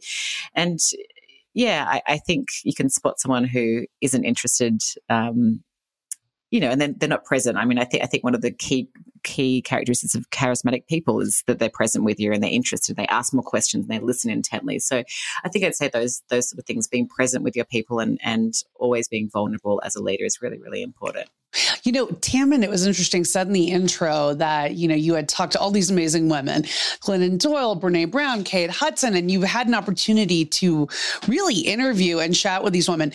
[0.54, 0.80] And
[1.54, 4.82] yeah, I, I think you can spot someone who isn't interested.
[5.10, 5.64] Um,
[6.50, 7.58] you know, and then they're not present.
[7.58, 8.88] I mean, I think I think one of the key
[9.24, 12.96] key characteristics of charismatic people is that they're present with you and they're interested.
[12.96, 14.78] They ask more questions and they listen intently.
[14.78, 15.04] So,
[15.44, 18.20] I think I'd say those those sort of things, being present with your people and
[18.24, 21.28] and always being vulnerable as a leader, is really really important.
[21.84, 25.30] You know, Tammin, it was interesting, said in the intro that, you know, you had
[25.30, 26.64] talked to all these amazing women,
[27.02, 30.88] Glennon Doyle, Brene Brown, Kate Hudson, and you've had an opportunity to
[31.28, 33.12] really interview and chat with these women.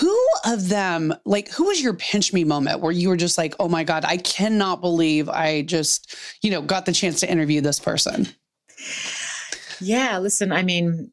[0.00, 3.54] Who of them, like, who was your pinch me moment where you were just like,
[3.60, 7.60] oh my God, I cannot believe I just, you know, got the chance to interview
[7.60, 8.28] this person?
[9.80, 11.10] Yeah, listen, I mean,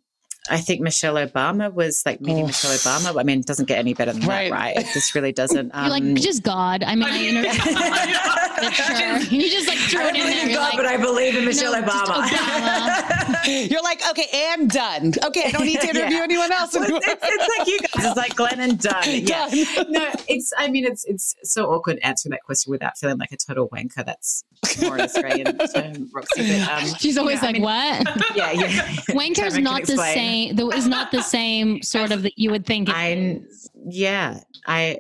[0.49, 2.47] I think Michelle Obama was like meeting Oh.
[2.47, 3.19] Michelle Obama.
[3.19, 4.49] I mean, it doesn't get any better than Right.
[4.51, 4.77] that, right?
[4.77, 5.71] It just really doesn't.
[5.75, 6.83] You're like um, just God.
[6.83, 7.05] I mean,
[7.47, 9.17] I sure.
[9.37, 10.55] You just like threw I it in there.
[10.55, 12.23] God, like, but I believe in Michelle no, Obama.
[12.23, 13.08] Obama.
[13.45, 15.13] You're like, okay, and done.
[15.25, 16.23] Okay, I don't need to interview Yeah.
[16.23, 16.73] anyone else.
[16.73, 18.05] Well, it's, it's, it's like you guys.
[18.05, 19.03] It's like Glennon done.
[19.27, 19.49] Yeah.
[19.75, 19.91] Done.
[19.91, 20.51] No, it's.
[20.57, 24.05] I mean, it's it's so awkward answering that question without feeling like a total wanker.
[24.05, 24.43] That's
[24.81, 26.59] more an Australian term, Roxy.
[26.59, 28.67] But, um, She's always you know, I like, mean, "What?" Yeah, yeah.
[29.09, 30.55] Wanker's not the same.
[30.55, 32.89] Though is not the same sort of that you would think.
[32.89, 33.69] I is.
[33.87, 34.39] yeah.
[34.67, 34.99] I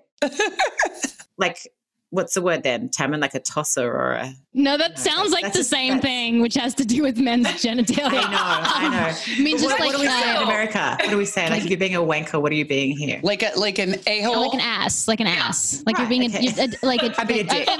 [1.37, 1.67] like.
[2.11, 2.89] What's the word then?
[2.89, 4.33] Tammin, like a tosser or a.
[4.55, 7.45] No, that sounds like the a- same that's- thing, which has to do with men's
[7.47, 8.23] genitalia.
[8.25, 9.13] I know, I know.
[9.37, 10.97] I mean, just what, like what do we say in uh, America?
[10.99, 11.47] What do we say?
[11.51, 13.19] Like, if you're being a wanker, what are you being here?
[13.21, 14.41] Like a like an a hole.
[14.41, 16.41] like an ass, like an ass, like you're Right, being a, okay.
[16.47, 17.77] you're a, like a, I'm being a like- dick.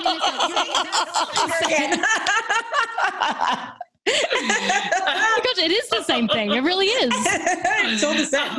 [4.11, 4.71] I- I mean,
[5.07, 6.51] oh my gosh, it is the same thing.
[6.51, 7.11] It really is.
[7.13, 8.49] it's all the same.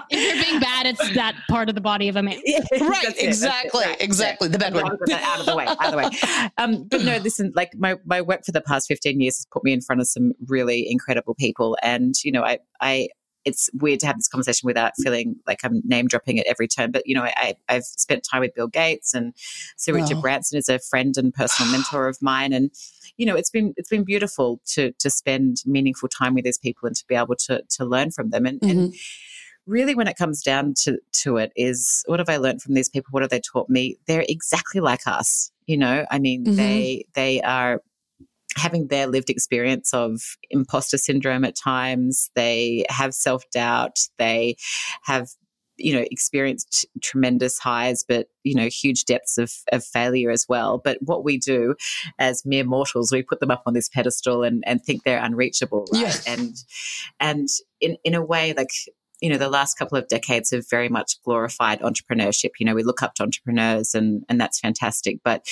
[0.08, 2.36] If you're being bad, it's that part of the body of a man.
[2.36, 4.48] Right, That's it, that's exactly, right, exactly.
[4.48, 4.84] The bad one.
[4.84, 5.66] I'll get that out of the way.
[5.66, 6.50] Out of the way.
[6.58, 7.52] Um, but no, listen.
[7.54, 10.06] Like my my work for the past fifteen years has put me in front of
[10.08, 13.08] some really incredible people, and you know, I I.
[13.44, 16.90] It's weird to have this conversation without feeling like I'm name dropping at every turn.
[16.90, 19.34] But you know, I, I've spent time with Bill Gates, and
[19.76, 20.22] Sir Richard Wow.
[20.22, 22.70] Branson is a friend and personal mentor of mine, and
[23.16, 26.86] you know, it's been it's been beautiful to to spend meaningful time with these people
[26.86, 28.46] and to be able to to learn from them.
[28.46, 28.94] And, and
[29.66, 32.88] really, when it comes down to to it, is what have I learned from these
[32.88, 33.08] people?
[33.10, 33.96] What have they taught me?
[34.06, 35.50] They're exactly like us.
[35.66, 36.56] You know, I mean, Mhm.
[36.56, 37.82] they they are
[38.56, 42.30] having their lived experience of imposter syndrome at times.
[42.34, 44.08] They have self doubt.
[44.18, 44.56] They
[45.02, 45.28] have
[45.78, 50.78] you know experienced tremendous highs but you know huge depths of, of failure as well.
[50.82, 51.74] But what we do
[52.18, 55.86] as mere mortals we put them up on this pedestal and, and think they're unreachable
[55.92, 56.02] right?
[56.02, 56.32] Yeah.
[56.32, 56.54] and
[57.20, 57.48] and
[57.80, 58.70] in in a way like
[59.20, 62.50] you know the last couple of decades have very much glorified entrepreneurship.
[62.58, 65.20] You know we look up to entrepreneurs and and that's fantastic.
[65.24, 65.46] But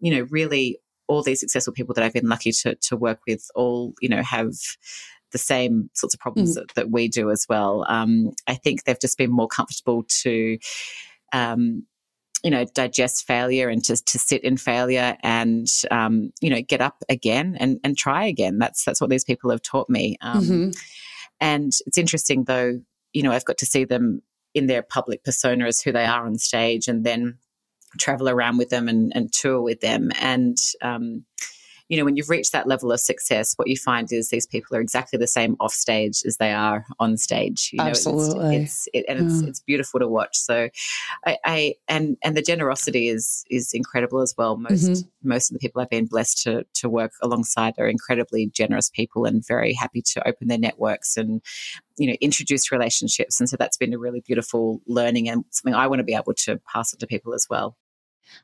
[0.00, 3.50] you know really all these successful people that I've been lucky to to work with
[3.54, 4.54] all you know have
[5.32, 7.84] the same sorts of problems that, that we do as well.
[7.88, 10.58] Um, I think they've just been more comfortable to,
[11.32, 11.84] um,
[12.44, 16.80] you know, digest failure and just to sit in failure and um, you know get
[16.80, 18.58] up again and and try again.
[18.58, 20.16] That's that's what these people have taught me.
[20.20, 20.76] Um, Mhm.
[21.40, 22.80] And it's interesting though,
[23.12, 24.22] you know, I've got to see them
[24.54, 27.38] in their public persona as who they are on stage, and then
[27.98, 30.10] travel around with them and, and tour with them.
[30.20, 31.24] And, um,
[31.88, 34.76] you know, when you've reached that level of success, what you find is these people
[34.76, 37.70] are exactly the same off stage as they are on stage.
[37.72, 38.56] You know, it's- Absolutely.
[38.56, 39.48] It's, it, and it's, Yeah.
[39.48, 40.36] it's beautiful to watch.
[40.36, 40.68] So
[41.26, 44.56] I, I, and, and the generosity is, is incredible as well.
[44.58, 45.08] Most, Mhm.
[45.22, 49.24] most of the people I've been blessed to, to work alongside are incredibly generous people
[49.24, 51.40] and very happy to open their networks and,
[51.96, 53.40] you know, introduce relationships.
[53.40, 56.34] And so that's been a really beautiful learning and something I want to be able
[56.34, 57.76] to pass on to people as well.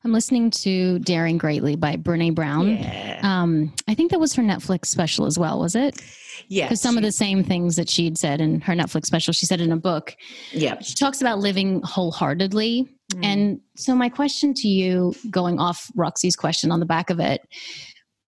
[0.05, 2.77] I'm listening to Daring Greatly by Brene Brown.
[2.77, 3.20] Yeah.
[3.23, 6.01] Um, I think that was her Netflix special as well, was it?
[6.49, 6.66] Yeah.
[6.66, 9.61] Because some of the same things that she'd said in her Netflix special, she said
[9.61, 10.16] in a book.
[10.53, 10.81] Yeah.
[10.81, 12.88] She talks about living wholeheartedly.
[13.12, 13.25] Mm.
[13.25, 17.47] And so, my question to you, going off Roxy's question on the back of it,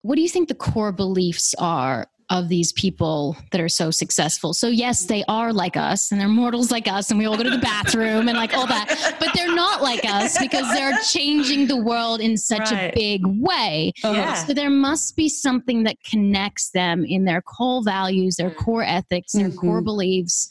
[0.03, 4.53] what do you think the core beliefs are of these people that are so successful?
[4.53, 7.43] So, yes, they are like us and they're mortals like us, and we all go
[7.45, 11.67] to the bathroom and like all that, but they're not like us because they're changing
[11.67, 13.93] the world in such a big way.
[14.03, 14.35] Yeah.
[14.35, 18.57] So, there must be something that connects them in their core values, their Mm.
[18.57, 19.85] core ethics, their core Mhm.
[19.85, 20.49] beliefs.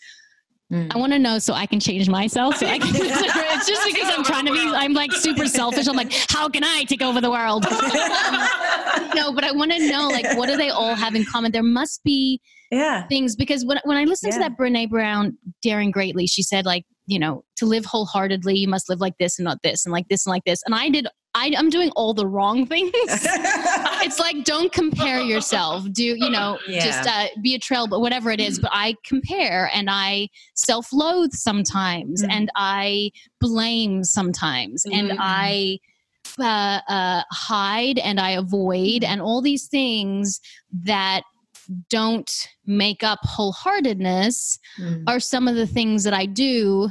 [0.73, 0.91] Mm.
[0.95, 2.57] I want to know so I can change myself.
[2.57, 5.87] So I can, it's just because I'm trying to be, I'm like super selfish.
[5.87, 7.63] I'm like, how can I take over the world?
[9.15, 11.51] no, but I want to know, like, what do they all have in common?
[11.51, 13.05] There must be yeah.
[13.07, 14.43] things because when, when I listened Yeah.
[14.43, 18.67] to that Brene Brown, Daring Greatly, she said, like, you know, to live wholeheartedly, you
[18.67, 20.63] must live like this and not this, and like this and like this.
[20.65, 21.07] And I did,
[21.37, 22.91] I, I'm doing all the wrong things.
[22.95, 25.85] it's like don't compare yourself.
[25.91, 26.57] Do you know?
[26.67, 26.85] Yeah.
[26.85, 28.57] Just uh, be a trail, but whatever it is.
[28.57, 32.31] But I compare and I self-loathe sometimes, Mm.
[32.31, 33.11] and I
[33.41, 35.17] blame sometimes, and Mhm.
[35.19, 35.79] I
[36.39, 40.41] uh, uh, hide and I avoid, and all these things
[40.83, 41.21] that
[41.89, 42.31] don't
[42.65, 45.03] make up wholeheartedness Mm.
[45.07, 46.89] are some of the things that I do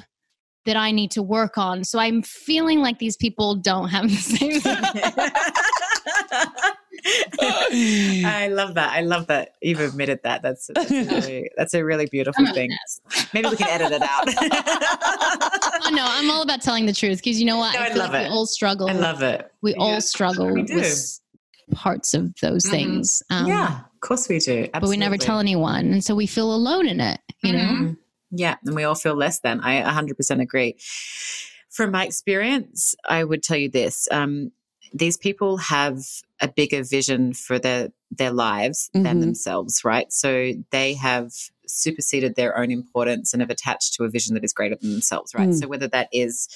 [0.66, 1.84] that I need to work on.
[1.84, 4.60] So I'm feeling like these people don't have the same.
[8.26, 8.92] I love that.
[8.92, 10.42] I love that you've admitted that.
[10.42, 12.70] That's that's a really, that's a really beautiful thing.
[13.32, 14.24] Maybe we can edit it out.
[15.84, 17.74] oh, no, I'm all about telling the truth because you know what?
[17.74, 18.30] No, I feel love like it.
[18.30, 18.88] we all struggle.
[18.88, 19.50] I love it.
[19.62, 20.76] we Yeah, all struggle we do.
[20.76, 21.20] with
[21.74, 22.70] parts of those Mhm.
[22.70, 23.22] things.
[23.30, 24.68] Um, yeah, of course we do.
[24.72, 25.92] But we never tell anyone.
[25.92, 27.96] And so we feel alone in it, you know?
[28.37, 29.61] Yeah, and we all feel less than.
[29.61, 30.76] I 100% agree.
[31.70, 34.09] From my experience, I would tell you this.
[34.11, 34.53] Um,
[34.93, 35.99] these people have
[36.41, 39.20] a bigger vision for their their lives than Mhm.
[39.20, 40.12] themselves, right?
[40.12, 41.32] So they have
[41.66, 45.35] superseded their own importance and have attached to a vision that is greater than themselves,
[45.35, 45.49] right?
[45.49, 45.59] Mm.
[45.59, 46.47] So whether that is,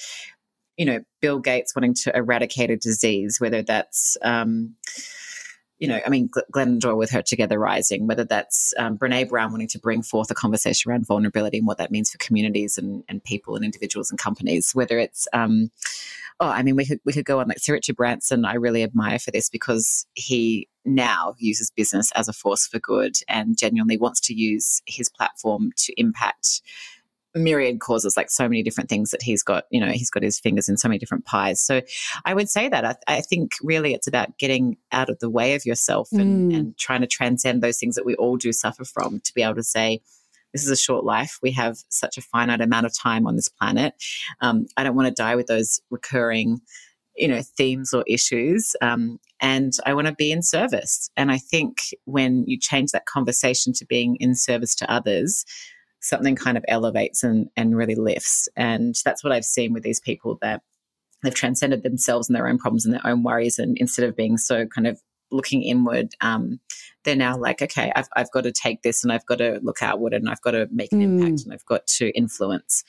[0.77, 4.75] you know, Bill Gates wanting to eradicate a disease, whether that's um,
[5.79, 9.29] you know, I mean, Gl- Glennon Doyle with her Together Rising, whether that's um, Brene
[9.29, 12.77] Brown wanting to bring forth a conversation around vulnerability and what that means for communities
[12.77, 15.71] and, and people and individuals and companies, whether it's, um,
[16.41, 18.83] oh, I mean, we could, we could go on like Sir Richard Branson, I really
[18.83, 23.97] admire for this because he now uses business as a force for good and genuinely
[23.97, 26.61] wants to use his platform to impact
[27.39, 30.39] myriad causes like so many different things that he's got you know he's got his
[30.39, 31.59] fingers in so many different pies.
[31.59, 31.81] So
[32.25, 32.85] i would say that.
[32.85, 36.55] I, I think really it's about getting out of the way of yourself and, Mm.
[36.57, 39.55] and trying to transcend those things that we all do suffer from to be able
[39.55, 40.01] to say
[40.53, 41.37] this is a short life.
[41.43, 43.93] We have such a finite amount of time on this planet.
[44.41, 46.61] Um, i don't want to die with those recurring
[47.15, 48.75] you know themes or issues.
[48.81, 51.09] Um, and i want to be in service.
[51.17, 55.45] And i think when you change that conversation to being in service to others
[55.99, 58.47] something kind of elevates and, and really lifts.
[58.55, 60.61] And that's what I've seen with these people that
[61.23, 63.59] they've transcended themselves and their own problems and their own worries.
[63.59, 66.59] And instead of being so kind of looking inward, um,
[67.03, 69.83] they're now like, okay, I've, I've got to take this and I've got to look
[69.83, 71.03] outward and I've got to make an Mm.
[71.03, 72.83] impact and I've got to influence.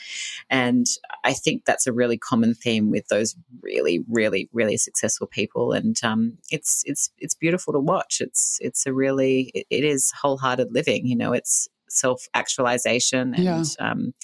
[0.49, 0.87] And
[1.25, 5.73] I think that's a really common theme with those really, really, really successful people.
[5.73, 8.21] And um, it's it's it's beautiful to watch.
[8.21, 11.07] It's it's a really it, it is wholehearted living.
[11.07, 13.63] You know, it's self actualization and Yeah.
[13.81, 14.15] um,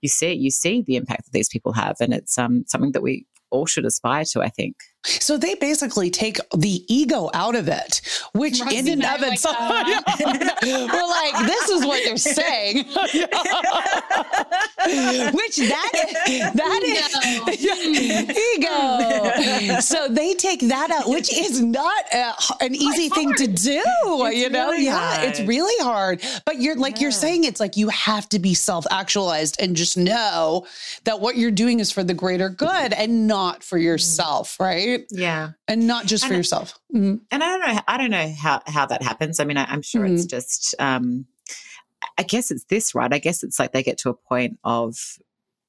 [0.00, 3.02] you see you see the impact that these people have and it's um, something that
[3.02, 7.68] we all should aspire to i think So they basically take the ego out of
[7.68, 8.00] it,
[8.34, 10.02] which in and of Like, itself, uh,
[10.62, 12.78] we're like, this is what you're saying.
[15.34, 15.92] which that
[16.26, 19.80] is, that is ego.
[19.80, 23.82] So they take that out, which is not a, an easy thing to do.
[24.32, 26.20] you know, really yeah, it's really hard.
[26.44, 29.96] But you're like you're saying, it's like you have to be self actualized and just
[29.96, 30.66] know
[31.04, 34.87] that what you're doing is for the greater good and not for yourself, right?
[35.10, 35.50] Yeah.
[35.66, 36.78] And not just for And- yourself.
[36.94, 37.20] Mhm.
[37.30, 39.40] and i don't know i don't know how how that happens.
[39.40, 41.26] I mean I, i'm sure it's just um
[42.16, 43.12] i guess it's this right?
[43.12, 44.96] I guess it's like they get to a point of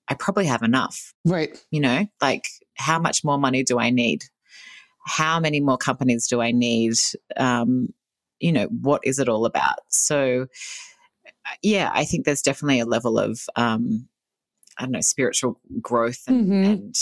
[0.08, 1.58] i probably have enough Right.
[1.72, 2.08] you know?
[2.22, 2.46] Like
[2.76, 4.24] how much more money do i need?
[5.06, 6.94] How many more companies do i need?
[7.38, 7.94] Um
[8.40, 9.80] you know what is it all about?
[9.90, 10.48] So
[11.64, 14.08] yeah i think there's definitely a level of um
[14.78, 16.66] i don't know spiritual growth and, Mhm.
[16.72, 16.96] and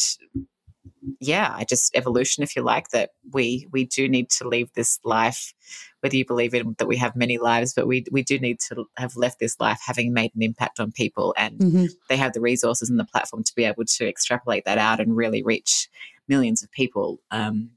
[1.19, 4.99] yeah i just evolution if you like that we we do need to leave this
[5.03, 5.53] life
[6.01, 8.85] whether you believe in that we have many lives but we we do need to
[8.97, 11.89] have left this life having made an impact on people and Mhm.
[12.09, 15.15] they have the resources and the platform to be able to extrapolate that out and
[15.15, 15.89] really reach
[16.27, 17.19] millions of people.
[17.31, 17.71] Um,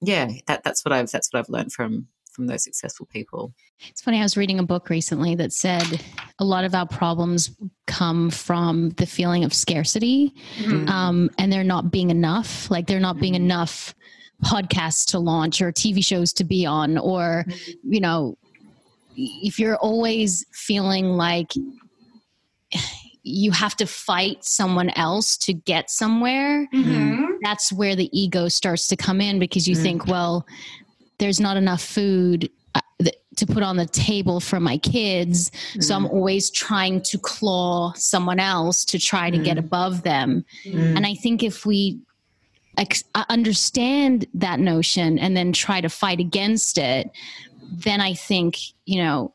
[0.00, 3.54] yeah, that, that's what I've that's what I've learned from from those successful people.
[3.88, 4.18] It's funny.
[4.18, 6.02] I was reading a book recently that said
[6.38, 7.56] a lot of our problems
[7.86, 10.88] come from the feeling of scarcity, Mm-hmm.
[10.88, 12.70] um, and there not being enough.
[12.70, 13.94] Like there not being enough
[14.44, 17.44] podcasts to launch or TV shows to be on, or
[17.84, 18.36] you know,
[19.16, 21.52] if you're always feeling like
[23.22, 26.68] you have to fight someone else to get somewhere,
[27.42, 29.82] that's where the ego starts to come in because you Mm.
[29.82, 30.44] think, well,
[31.18, 32.80] there's not enough food uh,
[33.36, 35.50] to put on the table for my kids.
[35.80, 40.44] So I'm always trying to claw someone else to try to get above them.
[40.64, 40.96] Mm.
[40.96, 41.98] And I think if we
[42.78, 47.10] ex- uh, understand that notion and then try to fight against it,
[47.72, 49.32] then I think, you know,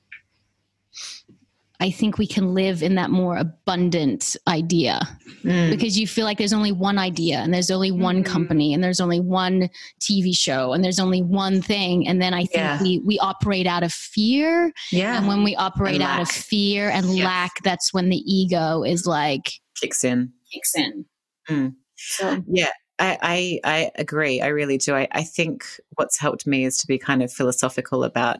[1.82, 4.99] I think we can live in that more abundant idea
[5.43, 5.69] Mm.
[5.69, 8.25] because you feel like there's only one idea and there's only one Mhm.
[8.25, 9.69] company and there's only one
[10.01, 12.05] TV show and there's only one thing.
[12.05, 12.82] And then I think Yeah.
[12.84, 14.73] we, we operate out of fear.
[14.91, 15.17] Yeah.
[15.17, 17.23] And when we operate out of fear and Yes.
[17.25, 20.34] lack, that's when the ego is like Kicks in.
[20.51, 21.05] kicks in.
[21.49, 21.75] Mm.
[21.95, 24.41] So Yeah, I, I, I agree.
[24.41, 24.93] I really do.
[24.93, 25.63] I, I think
[25.95, 28.39] what's helped me is to be kind of philosophical about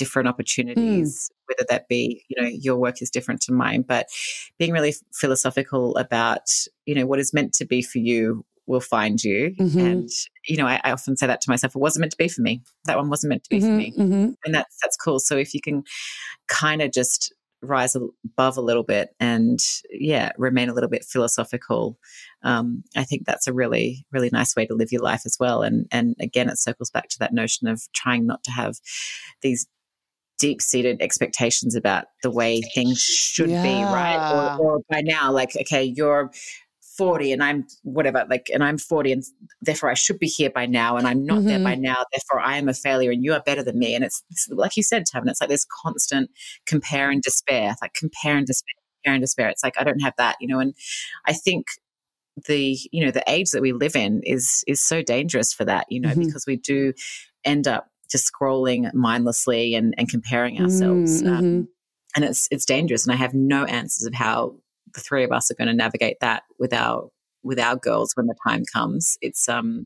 [0.00, 4.08] different opportunities, whether that be, you know, your work is different to mine, but
[4.58, 6.48] being really philosophical about,
[6.86, 9.54] you know, what is meant to be for you will find you.
[9.58, 9.90] Mhm.
[9.90, 10.08] And,
[10.48, 12.40] you know, I, I often say that to myself, it wasn't meant to be for
[12.40, 12.62] me.
[12.86, 13.92] That one wasn't meant to be for me.
[13.92, 14.34] Mhm, mhm.
[14.44, 15.20] And that's, that's cool.
[15.20, 15.82] So if you can
[16.48, 21.98] kind of just rise above a little bit and yeah, remain a little bit philosophical,
[22.42, 25.62] um, I think that's a really, really nice way to live your life as well.
[25.62, 28.76] And and again, it circles back to that notion of trying not to have
[29.42, 29.66] these
[30.40, 34.18] deep seated expectations about the way things should be, right?
[34.32, 36.30] Or, or by now, like, okay, you're
[36.96, 39.24] 40 and I'm whatever, like, and I'm 40 and
[39.62, 41.64] therefore I should be here by now and I'm not there Mhm.
[41.64, 42.04] by now.
[42.12, 43.94] Therefore I am a failure and you are better than me.
[43.94, 46.30] And it's, it's like you said, Tam, it's like this constant
[46.66, 48.74] compare and despair, like compare and despair,
[49.04, 49.48] compare and despair.
[49.48, 50.74] It's like, I don't have that, you know, and
[51.26, 51.66] I think
[52.46, 55.84] the you know the age that we live in is is so dangerous for that
[55.90, 56.24] you know Mhm.
[56.26, 56.94] because we do
[57.44, 61.66] end up just scrolling mindlessly and and comparing ourselves Mm, um, mhm.
[62.16, 64.54] and it's it's dangerous and i have no answers of how
[64.94, 67.08] the three of us are going to navigate that with our
[67.42, 69.84] with our girls when the time comes it's um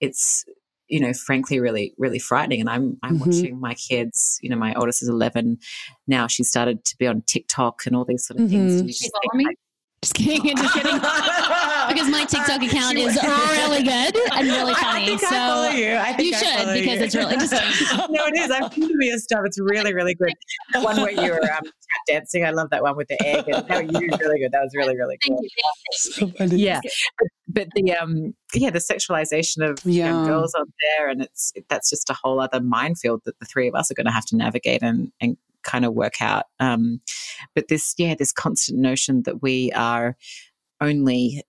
[0.00, 0.44] it's
[0.88, 3.20] you know frankly really really frightening and i'm i'm Mhm.
[3.20, 5.58] watching my kids you know my oldest is 11
[6.06, 8.78] now she started to be on tiktok and all these sort of things Mhm.
[8.80, 9.46] and you just follow me?
[10.06, 10.56] Like, just kidding.
[10.56, 10.94] just kidding.
[11.88, 15.06] because my TikTok account is really good and really I- I funny.
[15.06, 15.94] think I so follow you.
[15.96, 17.04] I think you should, follow because you.
[17.04, 17.52] it's really- just
[18.10, 18.50] no, it is.
[18.50, 19.40] I'm thinking of your stuff.
[19.44, 20.32] It's really, really good.
[20.72, 21.72] The one where you were um, tap
[22.06, 22.44] dancing.
[22.44, 23.44] I love that one with the egg.
[23.48, 24.52] And, no, you did really good.
[24.52, 25.36] That was really, really good.
[25.40, 25.48] you.
[25.92, 26.56] So funny.
[26.56, 26.80] Yeah,
[27.18, 30.26] but, but the um, yeah, the sexualization of you know, Yeah.
[30.26, 33.74] girls on there, and it's that's just a whole other minefield that the three of
[33.74, 35.36] us are going to have to navigate and and
[35.66, 36.44] kind of work out.
[36.60, 37.00] Um,
[37.54, 40.16] but this, yeah, this constant notion that we are
[40.80, 41.42] only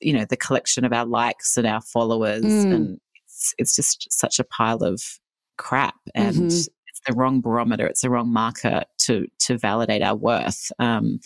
[0.00, 2.72] you know the collection of our likes and our followers Mm.
[2.74, 5.02] and it's, it's just such a pile of
[5.56, 6.68] crap and Mhm.
[6.86, 11.18] it's the wrong barometer it's the wrong marker to to validate our worth um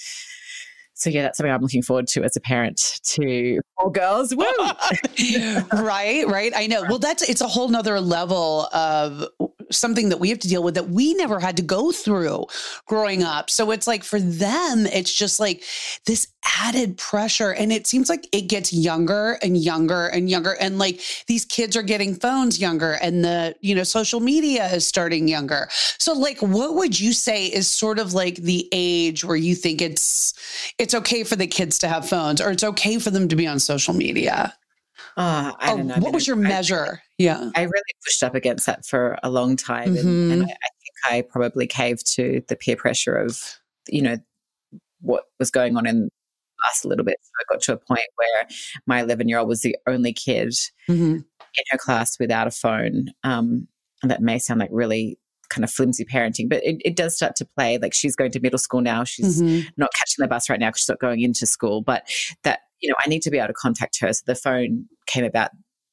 [0.95, 4.47] so yeah that's something i'm looking forward to as a parent to four girls Woo!
[5.75, 9.29] right right i know well that's it's a whole nother level of
[9.73, 12.47] something that we have to deal with that we never had to go through
[12.87, 13.51] growing up.
[13.51, 15.63] So it's like for them it's just like
[16.07, 16.29] this
[16.61, 21.01] added pressure and it seems like it gets younger and younger and younger and like
[21.27, 25.69] these kids are getting phones younger and the you know social media is starting younger.
[25.99, 29.81] So like what would you say is sort of like the age where you think
[29.81, 30.35] it's
[30.79, 33.47] it's okay for the kids to have phones or it's okay for them to be
[33.47, 34.55] on social media?
[35.17, 35.95] Oh, I don't know.
[35.95, 39.19] I what mean, was your I- measure yeah I really pushed up against that for
[39.23, 43.15] a long time, and, and I, I think I probably caved to the peer pressure
[43.17, 43.39] of,
[43.89, 44.17] you know,
[45.01, 46.09] what was going on in
[46.69, 47.17] us a little bit.
[47.23, 48.47] So I got to a point where
[48.87, 50.55] my 11 year old was the only kid
[50.89, 51.25] Mhm.
[51.25, 53.09] in her class without a phone.
[53.25, 53.67] Um,
[54.03, 55.19] and that may sound like really
[55.49, 57.79] kind of flimsy parenting, but it, it does start to play.
[57.79, 59.05] Like she's going to middle school now.
[59.05, 59.67] She's Mhm.
[59.77, 61.83] not catching the bus right now because she's not going into school.
[61.83, 62.09] But
[62.45, 64.13] that you know, I need to be able to contact her.
[64.13, 65.51] So the phone came about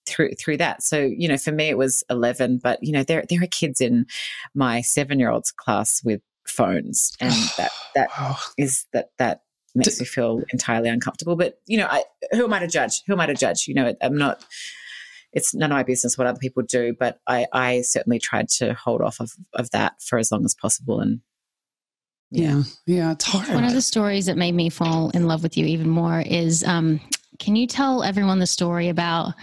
[0.10, 0.84] through through that.
[0.84, 3.80] So you know, for me it was eleven, but you know, there there are kids
[3.82, 4.05] in
[4.53, 8.38] my seven year old's class with phones, and that that Wow.
[8.57, 9.41] is that that
[9.76, 11.36] makes me feel entirely uncomfortable.
[11.36, 13.03] But you know, I who am I to judge?
[13.07, 13.68] Who am I to judge?
[13.68, 14.43] You know, I'm not.
[15.32, 18.74] It's none of my business what other people do, but I, I certainly tried to
[18.74, 20.99] hold off of, of that for as long as possible.
[21.01, 21.20] And
[22.32, 25.57] yeah yeah it's hard One of the stories that made me fall in love with
[25.57, 26.99] you even more is um,
[27.39, 29.34] can you tell everyone the story about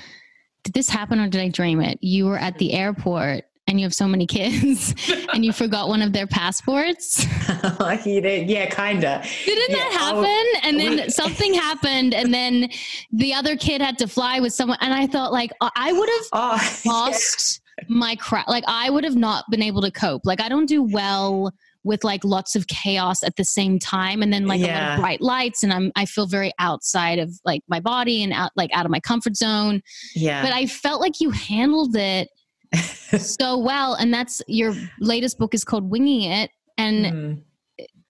[0.66, 1.96] did this happen or did I dream it?
[2.02, 4.94] You were at the airport and you have so many kids
[5.32, 7.24] and you forgot one of their passports.
[7.48, 9.22] yeah, kinda.
[9.44, 10.60] Didn't Yeah, that oh, happen?
[10.68, 12.68] and then we- something happened and then
[13.12, 16.26] the other kid had to fly with someone and I thought like I would have
[16.32, 18.48] Oh, lost my crap.
[18.48, 20.22] Like I would have not been able to cope.
[20.24, 21.52] Like I don't do well
[21.87, 25.01] with like lots of chaos at the same time and then like a lot of
[25.01, 28.70] bright lights and I'm I feel very outside of like my body and out like
[28.74, 29.80] out of my comfort zone.
[30.14, 30.43] yeah.
[30.43, 32.28] But I felt like you handled it
[33.18, 37.43] so well and that's your latest book is called Winging It and Mm.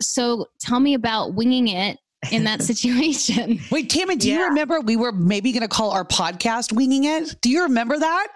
[0.01, 1.99] so tell me about winging it
[2.33, 3.61] in that situation.
[3.70, 4.39] Wait, Tammy, do Yeah.
[4.39, 7.41] you remember we were maybe going to call our podcast Winging It?
[7.41, 8.29] Do you remember that?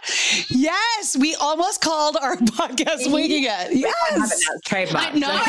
[0.48, 3.50] Yes, we almost called our podcast Winging It.
[3.50, 4.18] I have it Yes.
[4.18, 5.14] now, it's trademarked.
[5.14, 5.28] I know.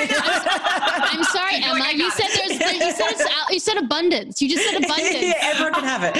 [1.18, 1.92] I'm sorry, Emma.
[1.94, 4.42] You said there's, there, you said it's you said abundance.
[4.42, 5.16] You just said abundance.
[5.22, 6.18] yeah, everyone can have it.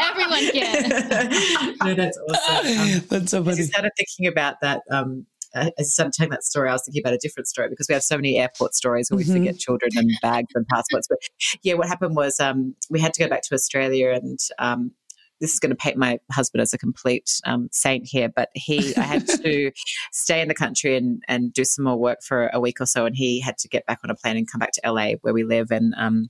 [0.00, 1.76] Everyone can.
[1.84, 2.78] no, that's awesome.
[2.80, 3.56] Um, That's so I funny.
[3.56, 4.82] just started thinking about that.
[4.90, 6.68] Um, I started telling that story.
[6.68, 9.18] I was thinking about a different story because we have so many airport stories where
[9.18, 9.32] we Mhm.
[9.32, 11.06] forget children and bags and passports.
[11.08, 11.18] But
[11.62, 14.92] yeah, what happened was um, we had to go back to Australia, and um,
[15.40, 18.28] this is going to paint my husband as a complete um, saint here.
[18.28, 19.72] But he, I had to
[20.12, 23.06] stay in the country and and do some more work for a week or so,
[23.06, 25.34] and he had to get back on a plane and come back to LA where
[25.34, 25.94] we live and.
[25.96, 26.28] Um,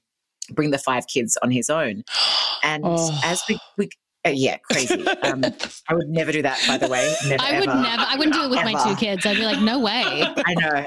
[0.55, 2.03] bring the five kids on his own
[2.65, 3.21] and Oh.
[3.23, 3.89] as we, we
[4.27, 5.43] uh, yeah crazy um,
[5.89, 7.81] i would never do that by the way never, I would ever.
[7.81, 8.05] never.
[8.07, 9.25] I wouldn't do it with my two kids.
[9.25, 9.93] I'd be like, no way.
[10.47, 10.87] I know, and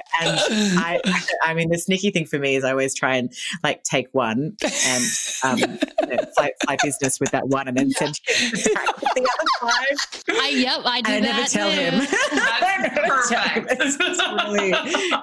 [0.79, 0.99] I,
[1.41, 3.31] I mean, the sneaky thing for me is I always try and
[3.63, 5.03] like take one and
[5.43, 9.13] um, you know, fly, fly business with that one, and then send kids back with
[9.15, 10.23] the other five.
[10.41, 10.79] I yep.
[10.85, 11.37] I do And I that.
[11.37, 11.77] never tell too.
[11.77, 12.07] him.
[12.33, 13.67] I never tell him.
[13.69, 14.71] It's, it's really,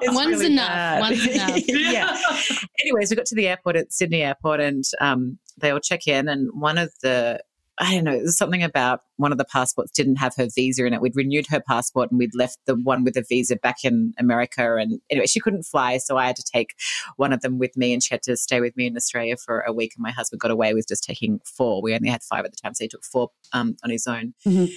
[0.03, 0.69] it's One's really enough.
[0.69, 1.01] bad.
[1.01, 1.61] One's enough.
[1.69, 2.17] yeah.
[2.81, 6.29] Anyways, we got to the airport at Sydney Airport, and um, they all check in,
[6.29, 7.41] and one of the
[7.83, 10.93] I don't know, there's something about one of the passports didn't have her visa in
[10.93, 11.01] it.
[11.01, 14.76] We'd renewed her passport and we'd left the one with the visa back in America.
[14.76, 15.97] And anyway, she couldn't fly.
[15.97, 16.74] So I had to take
[17.16, 19.61] one of them with me and she had to stay with me in Australia for
[19.61, 19.95] a week.
[19.97, 21.81] And my husband got away with just taking four.
[21.81, 22.74] We only had five at the time.
[22.74, 24.35] So he took four um, on his own.
[24.47, 24.70] Mhm.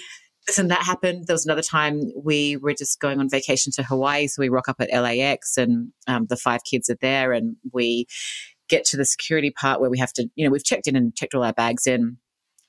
[0.48, 1.28] Listen, that happened.
[1.28, 4.28] There was another time we were just going on vacation to Hawaii.
[4.28, 8.08] So we rock up at LAX and um, the five kids are there and we
[8.70, 11.16] get to the security part where we have to, you know, we've checked in and
[11.16, 12.18] checked all our bags in.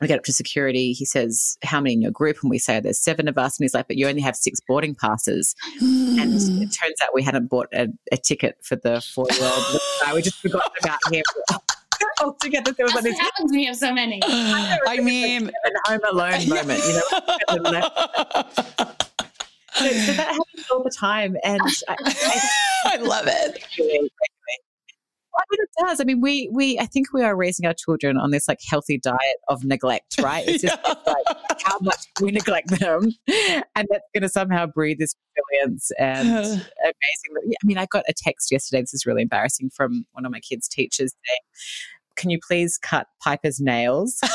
[0.05, 0.93] We get up to security.
[0.93, 2.37] He says, How many in your group?
[2.43, 3.59] And we say, There's seven of us.
[3.59, 5.57] And he's like, But you only have six boarding passes.
[5.81, 9.81] And it turns out we hadn't bought a, a ticket for the four year old.
[10.15, 11.23] We just forgot about him
[12.21, 12.73] altogether.
[12.73, 14.21] There was like That's this happens when you have so many.
[14.23, 17.03] I mean, an home alone moment, you know.
[19.75, 21.39] So, so that happens all the time.
[21.43, 24.13] And I, I, I love it.
[25.57, 26.01] Mean, it does.
[26.01, 28.99] I mean, we we I think we are raising our children on this like healthy
[28.99, 30.45] diet of neglect, right?
[30.47, 31.25] It's just like
[31.65, 36.65] how much we neglect them, and that's going to somehow breed this brilliance and amazing.
[37.39, 38.83] I mean, I got a text yesterday.
[38.83, 41.41] This is really embarrassing from one of my kids' teachers saying,
[42.17, 44.19] "Can you please cut Piper's nails?"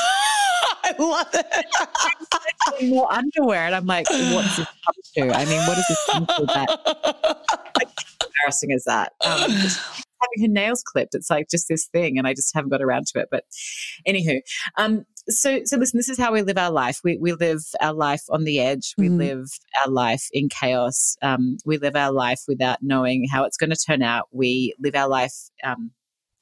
[0.82, 2.88] I love it.
[2.88, 4.94] More underwear, and I'm like, "What does this come
[5.30, 6.46] to?" I mean, what does this come to?
[6.46, 7.46] That
[8.40, 9.12] embarrassing as that?
[9.24, 9.50] Um,
[10.20, 11.14] having her nails clipped.
[11.14, 13.28] It's like just this thing, and I just haven't got around to it.
[13.30, 13.44] But
[14.06, 14.40] anywho,
[14.76, 17.00] um, so so listen, this is how we live our life.
[17.04, 18.94] We we live our life on the edge.
[18.98, 19.18] We Mhm.
[19.18, 19.46] live
[19.84, 21.16] our life in chaos.
[21.22, 24.28] Um, we live our life without knowing how it's going to turn out.
[24.32, 25.90] We live our life um,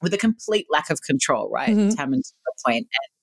[0.01, 1.71] with a complete lack of control, right?
[1.77, 1.97] Mhm.
[1.97, 2.87] Tam and to the point.
[2.93, 3.18] And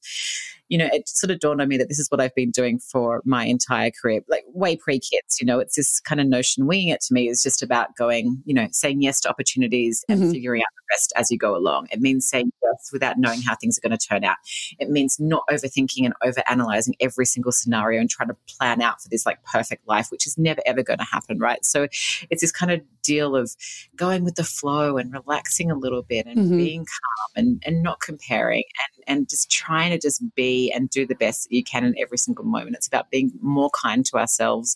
[0.69, 2.79] you know, it sort of dawned on me that this is what I've been doing
[2.79, 5.39] for my entire career, like way pre kids.
[5.39, 6.65] You know, it's this kind of notion.
[6.65, 10.21] Winging it to me is just about going, you know, saying yes to opportunities and
[10.23, 10.31] Mhm.
[10.31, 11.87] figuring out the rest as you go along.
[11.91, 14.37] It means saying yes without knowing how things are going to turn out.
[14.79, 19.01] It means not overthinking and over analyzing every single scenario and trying to plan out
[19.03, 21.63] for this like perfect life, which is never ever going to happen, right?
[21.63, 21.83] So
[22.31, 23.55] it's this kind of deal of
[23.95, 26.57] going with the flow and relaxing a little bit and Mhm.
[26.57, 28.63] being calm and, and not comparing
[28.97, 31.95] and, and just trying to just be and do the best that you can in
[31.97, 32.75] every single moment.
[32.75, 34.75] It's about being more kind to ourselves.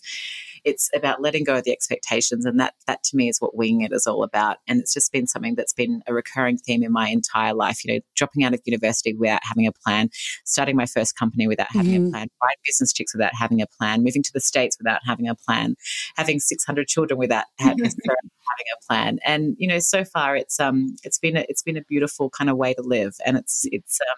[0.62, 2.44] It's about letting go of the expectations.
[2.44, 4.58] And that that to me is what winging it is all about.
[4.68, 7.84] And it's just been something that's been a recurring theme in my entire life.
[7.84, 10.10] You know, dropping out of university without having a plan,
[10.44, 12.08] starting my first company without having Mhm.
[12.08, 15.28] a plan, buying business chicks without having a plan, moving to the States without having
[15.28, 15.76] a plan,
[16.16, 19.18] having 600 children without having, having a plan.
[19.24, 22.50] And, you know, so far it's um it's been a, it's been a beautiful kind
[22.50, 23.14] of way to live.
[23.24, 24.16] And it's it's um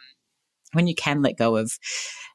[0.73, 1.79] when you can let go of,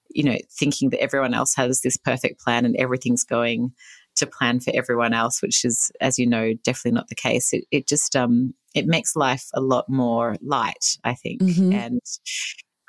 [0.10, 3.72] you know, thinking that everyone else has this perfect plan and everything's going
[4.16, 7.54] to plan for everyone else, which is, as you know, definitely not the case.
[7.54, 11.74] It, it just um, it makes life a lot more light, I think, Mhm.
[11.74, 12.02] and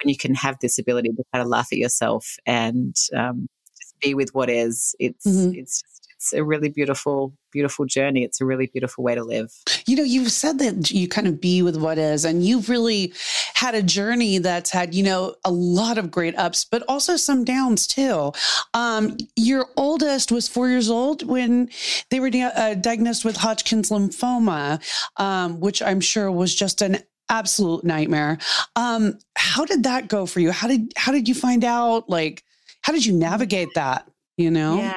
[0.02, 3.98] when you can have this ability to kind of laugh at yourself and um, just
[4.00, 5.54] be with what is, it's Mhm.
[5.56, 8.24] it's just, it's a really beautiful, beautiful journey.
[8.24, 9.52] It's a really beautiful way to live.
[9.86, 13.12] You know, you've said that you kind of be with what is, and you've really
[13.54, 17.44] had a journey that's had, you know, a lot of great ups, but also some
[17.44, 18.32] downs too.
[18.74, 21.70] Um, your oldest was four years old when
[22.10, 24.82] they were uh, diagnosed with Hodgkin's lymphoma,
[25.18, 26.98] um, which I'm sure was just an
[27.28, 28.38] absolute nightmare.
[28.74, 30.50] Um, how did that go for you?
[30.50, 32.10] How did how did you find out?
[32.10, 32.42] Like,
[32.80, 34.10] how did you navigate that?
[34.36, 34.78] You know?
[34.78, 34.94] Yeah.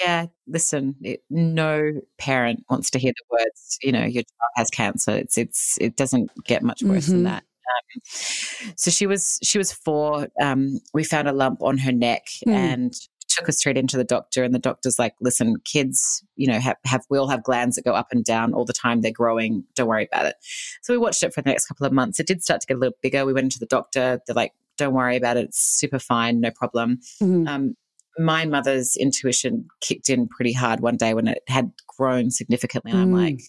[0.00, 4.70] Yeah, listen, it, no parent wants to hear the words, you know, your child has
[4.70, 5.12] cancer.
[5.12, 7.14] It's, it's, it doesn't get much worse mm-hmm.
[7.14, 7.44] than that.
[7.68, 10.28] Um, so she was, she was four.
[10.40, 12.52] Um, we found a lump on her neck mm.
[12.52, 12.94] and
[13.28, 14.42] took her straight into the doctor.
[14.42, 17.84] And the doctor's like, listen, kids, you know, have, have, we all have glands that
[17.84, 19.02] go up and down all the time.
[19.02, 19.64] They're growing.
[19.74, 20.36] Don't worry about it.
[20.82, 22.18] So we watched it for the next couple of months.
[22.18, 23.26] It did start to get a little bigger.
[23.26, 24.20] We went into the doctor.
[24.26, 25.44] They're like, don't worry about it.
[25.46, 26.40] It's super fine.
[26.40, 27.00] No problem.
[27.22, 27.48] Mm-hmm.
[27.48, 27.74] Um,
[28.18, 32.92] my mother's intuition kicked in pretty hard one day when it had grown significantly.
[32.92, 33.02] And mm.
[33.02, 33.40] I'm like,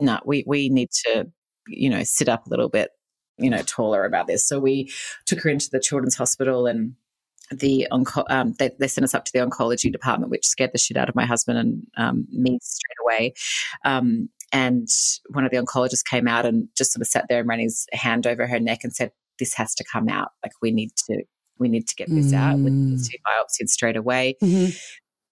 [0.00, 1.28] no, we, we need to,
[1.66, 2.90] you know, sit up a little bit,
[3.38, 4.46] you know, taller about this.
[4.46, 4.90] So we
[5.26, 6.94] took her into the children's hospital and
[7.50, 10.78] the onco- um, they, they, sent us up to the oncology department, which scared the
[10.78, 13.32] shit out of my husband and um, me straight away.
[13.84, 14.88] Um, and
[15.30, 17.86] one of the oncologists came out and just sort of sat there and ran his
[17.92, 20.30] hand over her neck and said, "This has to come out.
[20.42, 21.22] Like we need to
[21.58, 22.36] we need to get this mm.
[22.36, 22.58] out.
[22.58, 24.36] We need to biopsy it straight away.
[24.42, 24.76] Mm-hmm.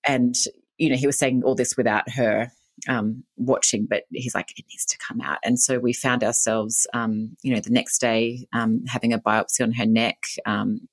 [0.06, 0.34] And,
[0.78, 2.52] you know, he was saying all this without her
[2.88, 5.38] um, watching, but he's like, it needs to come out.
[5.44, 9.62] And so we found ourselves, um, you know, the next day um, having a biopsy
[9.62, 10.18] on her neck.
[10.44, 10.88] Um,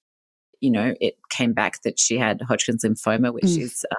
[0.59, 3.61] you know, it came back that she had Hodgkin's lymphoma, which mm.
[3.61, 3.97] is um,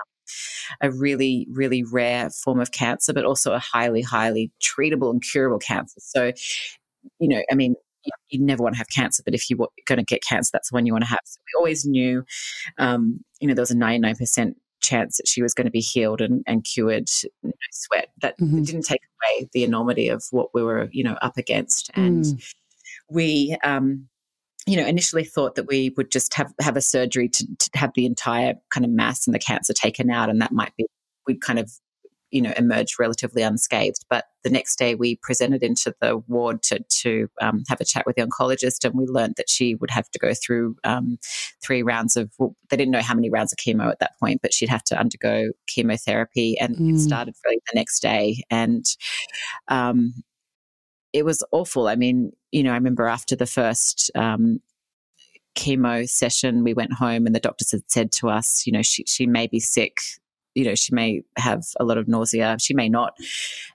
[0.80, 5.59] a really, really rare form of cancer, but also a highly, highly treatable and curable
[5.59, 6.01] cancer.
[6.01, 6.32] So,
[7.18, 7.74] you know, I mean,
[8.28, 10.74] you never want to have cancer, but if you're going to get cancer, that's the
[10.74, 11.20] one you want to have.
[11.24, 12.24] So we always knew,
[12.78, 16.20] um, you know, there was a 99% chance that she was going to be healed
[16.20, 17.09] and, and cured.
[17.42, 18.09] No sweat.
[18.20, 18.62] That mm-hmm.
[18.62, 21.90] didn't take away the enormity of what we were, you know, up against.
[21.94, 22.55] And mm.
[23.11, 24.09] we, um,
[24.66, 27.92] you know, initially thought that we would just have have a surgery to, to have
[27.94, 30.86] the entire kind of mass and the cancer taken out, and that might be
[31.26, 31.70] we'd kind of
[32.35, 34.05] you know, emerged relatively unscathed.
[34.11, 38.05] But the next day we presented into the ward to, to um, have a chat
[38.07, 41.16] with the oncologist and we learned that she would have to go through um,
[41.62, 44.43] three rounds of, well, they didn't know how many rounds of chemo at that point,
[44.43, 46.95] but she'd have to undergo chemotherapy and mm.
[46.95, 48.43] it started really the next day.
[48.51, 48.85] And,
[49.68, 50.12] um,
[51.12, 51.87] it was awful.
[51.87, 54.61] I mean, you know, I remember after the first um,
[55.55, 59.05] chemo session, we went home and the doctors had said to us, you know, she,
[59.07, 60.01] she may be sick
[60.55, 63.16] you know, she may have a lot of nausea, she may not.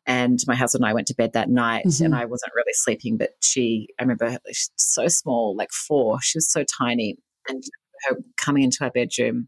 [0.05, 2.05] And my husband and I went to bed that night mm-hmm.
[2.05, 4.39] and I wasn't really sleeping, but she, I remember her,
[4.77, 7.17] so small, like four, she was so tiny.
[7.47, 7.63] And
[8.07, 9.47] her coming into our bedroom,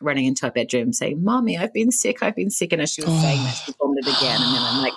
[0.00, 2.72] running into our bedroom saying, Mommy, I've been sick, I've been sick.
[2.72, 3.20] And as she was oh.
[3.20, 4.40] saying that, she vomited again.
[4.40, 4.94] And then I'm like,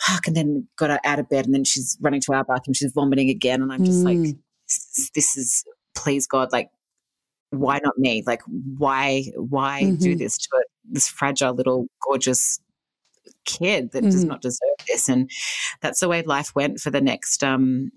[0.00, 0.26] fuck.
[0.26, 2.92] And then got her out of bed and then she's running to our bathroom, she's
[2.92, 3.62] vomiting again.
[3.62, 4.04] And I'm just mm.
[4.04, 4.36] like,
[4.68, 5.64] this, this is,
[5.94, 6.70] please God, like
[7.50, 8.22] why not me?
[8.26, 9.96] Like, why, why mm-hmm.
[9.96, 12.60] do this to a, this fragile little gorgeous
[13.44, 14.10] kid that mm-hmm.
[14.10, 15.08] does not deserve this?
[15.08, 15.30] And
[15.80, 17.90] that's the way life went for the next, um,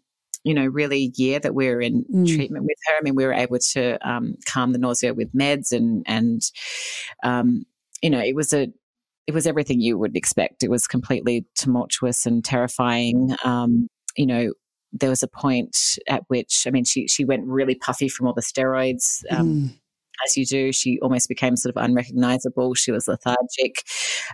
[0.44, 2.28] you know, really year that we were in mm.
[2.28, 2.98] treatment with her.
[2.98, 6.42] I mean, we were able to um, calm the nausea with meds, and and
[7.24, 7.66] um,
[8.02, 8.68] you know, it was a
[9.26, 10.64] it was everything you would expect.
[10.64, 13.36] It was completely tumultuous and terrifying.
[13.46, 13.88] Um,
[14.18, 14.52] you know,
[14.92, 18.34] there was a point at which, I mean, she, she went really puffy from all
[18.34, 19.24] the steroids.
[19.32, 19.80] Um, mm.
[20.26, 22.76] As you do, she almost became sort of unrecognizable.
[22.76, 23.84] She was lethargic.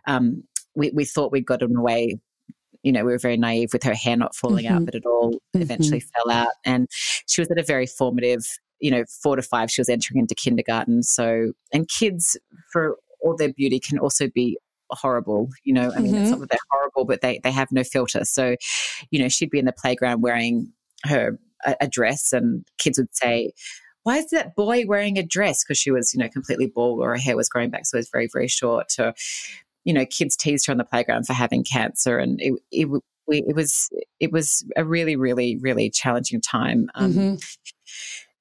[0.08, 0.44] Um,
[0.76, 2.20] we, we thought we'd gotten away
[2.84, 4.76] you know, we were very naive with her hair not falling mm-hmm.
[4.76, 5.62] out, but it all mm-hmm.
[5.62, 6.54] eventually fell out.
[6.66, 6.88] And
[7.28, 8.46] she was at a very formative,
[8.80, 11.04] you know, four to five, she was entering into kindergarten.
[11.04, 12.38] So, and kids,
[12.72, 14.58] for all their beauty, can also be
[14.92, 15.50] horrible.
[15.64, 16.22] You know, I mean, mm-hmm.
[16.22, 18.24] it's not that they're horrible, but they, they have no filter.
[18.24, 18.56] So,
[19.12, 20.72] you know, she'd be in the playground wearing
[21.04, 23.52] her a, a dress, and kids would say,
[24.10, 25.64] why is that boy wearing a dress?
[25.64, 27.86] Because she was, you know, completely bald or her hair was growing back.
[27.86, 28.92] So it was very, very short.
[28.92, 29.14] So,
[29.86, 32.18] you know, kids teased her on the playground for having cancer.
[32.18, 32.88] And it, it,
[33.28, 36.90] it was, it was a really, really, really challenging time.
[36.96, 37.36] Um, mm-hmm.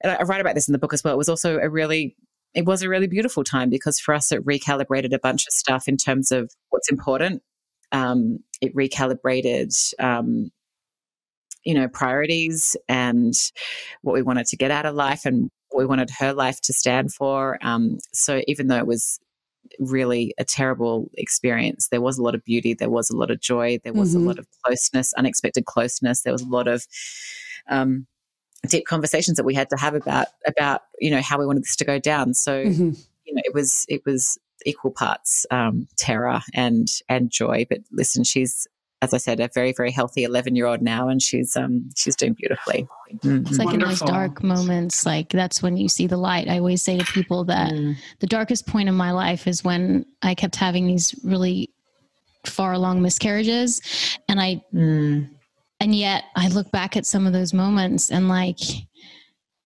[0.01, 1.13] And I write about this in the book as well.
[1.13, 2.15] It was also a really
[2.55, 5.87] it was a really beautiful time because for us it recalibrated a bunch of stuff
[5.87, 7.43] in terms of what's important.
[7.91, 10.49] Um, it recalibrated, um,
[11.63, 13.35] you know, priorities and
[14.01, 17.13] what we wanted to get out of life and we wanted her life to stand
[17.13, 17.57] for.
[17.61, 19.19] Um, so even though it was
[19.79, 23.39] really a terrible experience, there was a lot of beauty, there was a lot of
[23.39, 24.25] joy, there was mm-hmm.
[24.25, 26.85] a lot of closeness, unexpected closeness, there was a lot of
[27.69, 28.05] um,
[28.67, 31.77] deep conversations that we had to have about about you know how we wanted this
[31.77, 32.33] to go down.
[32.33, 32.91] So mm-hmm.
[33.25, 37.65] you know it was it was equal parts um, terror and and joy.
[37.69, 38.67] But listen, she's
[39.01, 42.15] as I said, a very, very healthy 11 year old now, and she's um she's
[42.15, 42.87] doing beautifully.
[43.13, 43.47] Mm-hmm.
[43.47, 43.73] It's like Wonderful.
[43.73, 46.49] in those dark moments, like that's when you see the light.
[46.49, 47.95] I always say to people that mm.
[48.19, 51.69] the darkest point in my life is when I kept having these really
[52.45, 53.81] far along miscarriages,
[54.27, 55.29] and I mm.
[55.81, 58.59] And yet I look back at some of those moments and like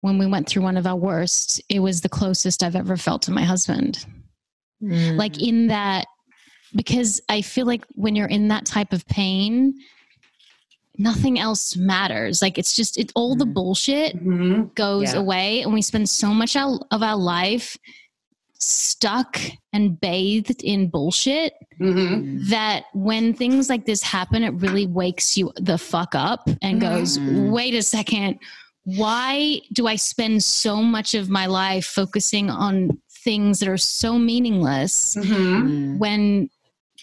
[0.01, 3.23] when we went through one of our worst, it was the closest I've ever felt
[3.23, 4.05] to my husband.
[4.83, 5.17] Mm.
[5.17, 6.05] like in that
[6.75, 9.73] because i feel like when you're in that type of pain
[10.97, 13.53] nothing else matters like it's just it all the Mm.
[13.53, 14.73] bullshit Mhm.
[14.75, 15.19] goes Yeah.
[15.19, 17.77] away and we spend so much of our life
[18.57, 19.39] stuck
[19.73, 22.47] and bathed in bullshit Mhm.
[22.49, 27.17] that when things like this happen it really wakes you the fuck up and goes
[27.17, 27.51] Mhm.
[27.51, 28.39] wait a second
[28.85, 34.17] why do i spend so much of my life focusing on things that are so
[34.17, 35.25] meaningless Mhm.
[35.35, 35.97] Mm.
[35.97, 36.49] when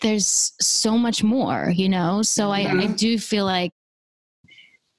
[0.03, 2.23] there's so much more, you know?
[2.23, 3.73] So I, I do feel like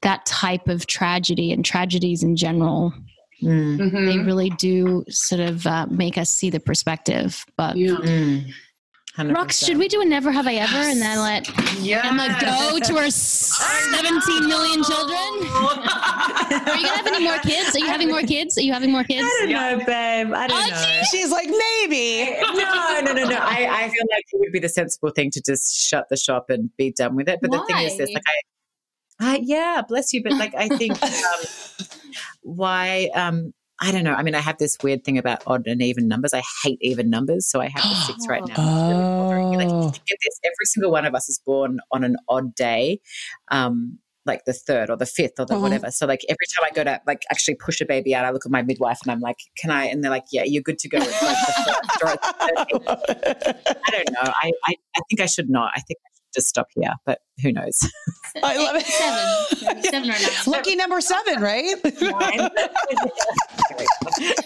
[0.01, 2.93] that type of tragedy and tragedies in general,
[3.41, 3.91] Mm.
[4.05, 7.45] they really do sort of uh, make us see the perspective.
[7.57, 7.95] But Yeah.
[7.95, 8.53] Mm.
[9.17, 9.35] 100%.
[9.35, 11.47] Rox, should we do a never have I ever and then let
[11.87, 15.17] Emma go to her 17 million children?
[15.53, 17.75] Are you gonna have any more kids?
[17.75, 18.57] Are you having more kids?
[18.57, 19.21] Are you having more kids?
[19.23, 20.33] I don't know, babe.
[20.33, 21.01] I don't Oh, know.
[21.11, 22.31] She's like, maybe.
[22.41, 23.37] no, no, no, no.
[23.39, 26.49] I, I feel like it would be the sensible thing to just shut the shop
[26.49, 27.37] and be done with it.
[27.39, 28.13] But the thing is this, Why?
[28.15, 28.23] like
[29.19, 30.23] I, I yeah, bless you.
[30.23, 31.09] But like I think um,
[32.41, 34.13] why um I don't know.
[34.13, 36.33] I mean, I have this weird thing about odd and even numbers.
[36.33, 38.53] I hate even numbers, so I have the six right now.
[38.55, 39.05] It's really.
[39.57, 39.89] Like, Oh.
[40.07, 42.99] get this: every single one of us is born on an odd day.
[43.49, 45.63] Um, like the third or the fifth or the Uh-huh.
[45.63, 45.91] whatever.
[45.91, 48.45] So like every time I go to like actually push a baby out, I look
[48.45, 50.87] at my midwife and I'm like, "Can I?" And they're like, "Yeah, you're good to
[50.87, 54.21] go." Like the first or the I don't know.
[54.31, 55.73] I, I I think I should not.
[55.75, 56.91] I think I just stop here.
[57.05, 57.87] But who knows?
[58.43, 58.85] I love it.
[58.85, 59.83] Seven.
[59.83, 60.29] Seven or nine.
[60.47, 61.75] Lucky number seven, right?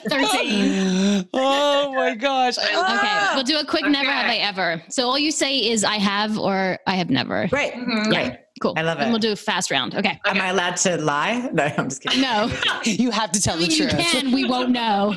[0.09, 1.29] 13.
[1.33, 2.57] oh my gosh.
[2.57, 3.31] I love Okay, ah!
[3.35, 4.81] we'll do a quick never have I ever.
[4.89, 7.47] So all you say is I have or I have never.
[7.47, 8.09] Great, mm-hmm.
[8.09, 8.37] great.
[8.61, 8.73] Cool.
[8.75, 9.01] I love it.
[9.01, 9.11] And it.
[9.11, 9.93] we'll do a fast round.
[9.95, 10.19] Okay.
[10.25, 11.49] Am I allowed to lie?
[11.53, 12.21] No, I'm just kidding.
[12.21, 12.51] No.
[12.83, 13.99] You have to tell I the mean, you truth.
[13.99, 14.31] can.
[14.31, 15.15] We won't know.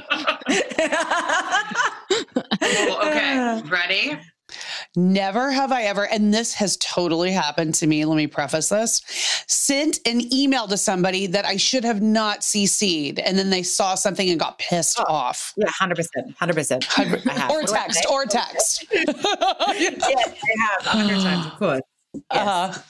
[2.11, 4.19] okay, ready?
[4.97, 8.05] Never have I ever, and this has totally happened to me.
[8.05, 9.03] Let me preface this.
[9.47, 13.95] Sent an email to somebody that I should have not CC'd, and then they saw
[13.95, 15.05] something and got pissed Oh.
[15.09, 15.55] off.
[15.57, 16.85] Yeah, hundred percent, hundred percent.
[17.51, 18.85] Or text, or text.
[18.93, 21.81] Yes, I have hundred times, of course.
[22.13, 22.23] Yes.
[22.49, 22.83] Uh-huh.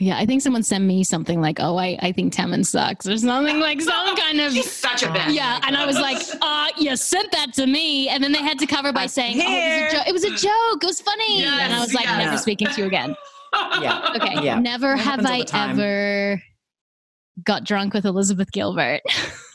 [0.00, 3.18] Yeah, I think someone sent me something like, "Oh, I, I think Tammin sucks," or
[3.18, 4.52] something like some kind of.
[4.52, 5.34] She's such a bitch.
[5.34, 8.58] Yeah, and I was like, "Uh, you sent that to me," and then they had
[8.60, 10.82] to cover by saying, "Oh, it was, a jo- it was a joke.
[10.82, 13.14] It was funny," and I was like, Yes, "Never speaking to you again."
[13.82, 14.12] Yeah.
[14.14, 14.60] Okay, Yeah.
[14.60, 16.40] never have I ever
[17.44, 19.00] got drunk with Elizabeth Gilbert.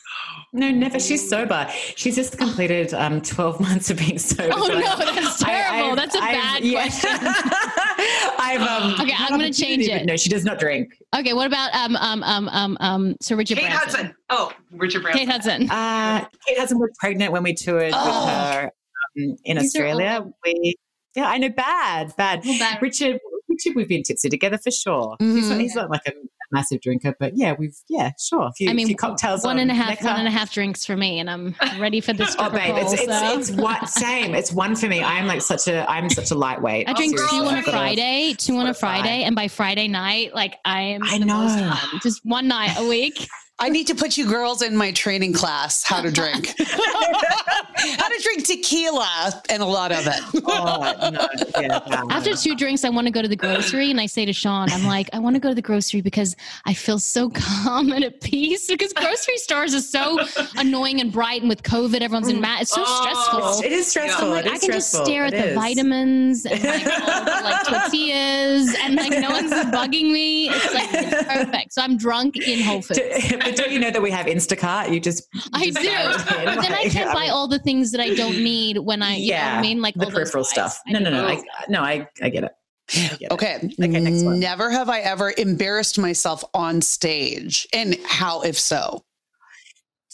[0.56, 1.00] No, never.
[1.02, 1.68] She's sober.
[1.96, 4.54] She's just completed um, 12 months of being sober.
[4.56, 4.80] Oh, So no,
[5.14, 5.90] that's terrible.
[5.90, 6.82] I've- That's a I've- bad yeah.
[6.82, 7.10] question.
[8.40, 10.06] I've, um, okay, I'm gonna change it.
[10.06, 10.94] No, she does not drink.
[11.18, 14.00] Okay, what about um um um um um Sir Richard Kate Branson?
[14.06, 14.16] Hudson.
[14.30, 15.20] Oh, Richard Branson.
[15.26, 15.70] Kate Hudson.
[15.70, 18.26] Uh, Kate Hudson was pregnant when we toured Oh.
[18.26, 20.22] with her um, in These Australia.
[20.24, 20.76] all- We,
[21.16, 22.42] yeah, I know, bad, bad.
[22.46, 22.82] Oh, bad.
[22.82, 25.16] Richard, Richard, we've been tipsy together for sure.
[25.20, 26.12] He's, not, he's not like a
[26.52, 28.44] massive drinker, but yeah, we've, yeah, sure.
[28.44, 29.44] A few, I mean, cocktails.
[29.44, 32.02] one on and a half, one and a half drinks for me, and I'm ready
[32.02, 33.40] for the Oh, babe, it's, it's, so.
[33.40, 34.36] it's what same.
[34.36, 35.02] It's one for me.
[35.02, 36.90] I am like such a I'm such a lightweight.
[36.90, 40.58] I drink two on a Friday, two on a Friday, and by Friday night, like
[40.66, 41.04] I am.
[41.04, 42.00] I the most know.
[42.02, 43.28] Just one night a week.
[43.58, 46.54] I need to put you girls in my training class, how to drink.
[46.60, 50.44] how to drink tequila and a lot of it.
[50.46, 51.28] Oh, no,
[51.62, 51.80] yeah.
[52.10, 54.70] After two drinks, I want to go to the grocery, and I say to Sean,
[54.72, 56.36] "I'm like, I want to go to the grocery because
[56.66, 58.68] I feel so calm and at peace.
[58.68, 60.20] Because grocery stores are so
[60.58, 62.42] annoying and bright, and with COVID, everyone's in mm.
[62.42, 62.62] mat.
[62.64, 63.66] It's so Oh, stressful.
[63.66, 64.26] it is stressful.
[64.26, 65.56] I'm like, it I is can just stare at It the is.
[65.56, 70.50] vitamins and like, all the, like tortillas, and like no one's bugging me.
[70.50, 71.74] It's like it's perfect.
[71.74, 73.00] So I'm drunk in Whole Foods.
[73.46, 74.92] Do- but don't you know that we have Instacart?
[74.94, 77.30] You just you I just do, dial it in, but then I can't buy mean,
[77.32, 79.96] all the things that I don't need when I, you know what I mean, like
[79.96, 80.50] the all peripheral buys.
[80.52, 80.80] stuff.
[80.88, 81.28] I No, no, do no.
[81.28, 82.52] I, no, I I get it.
[82.96, 83.32] I get it.
[83.32, 83.56] Okay.
[83.80, 84.40] Okay, next one.
[84.40, 87.68] Never have I ever embarrassed myself on stage.
[87.74, 89.04] And how, if so?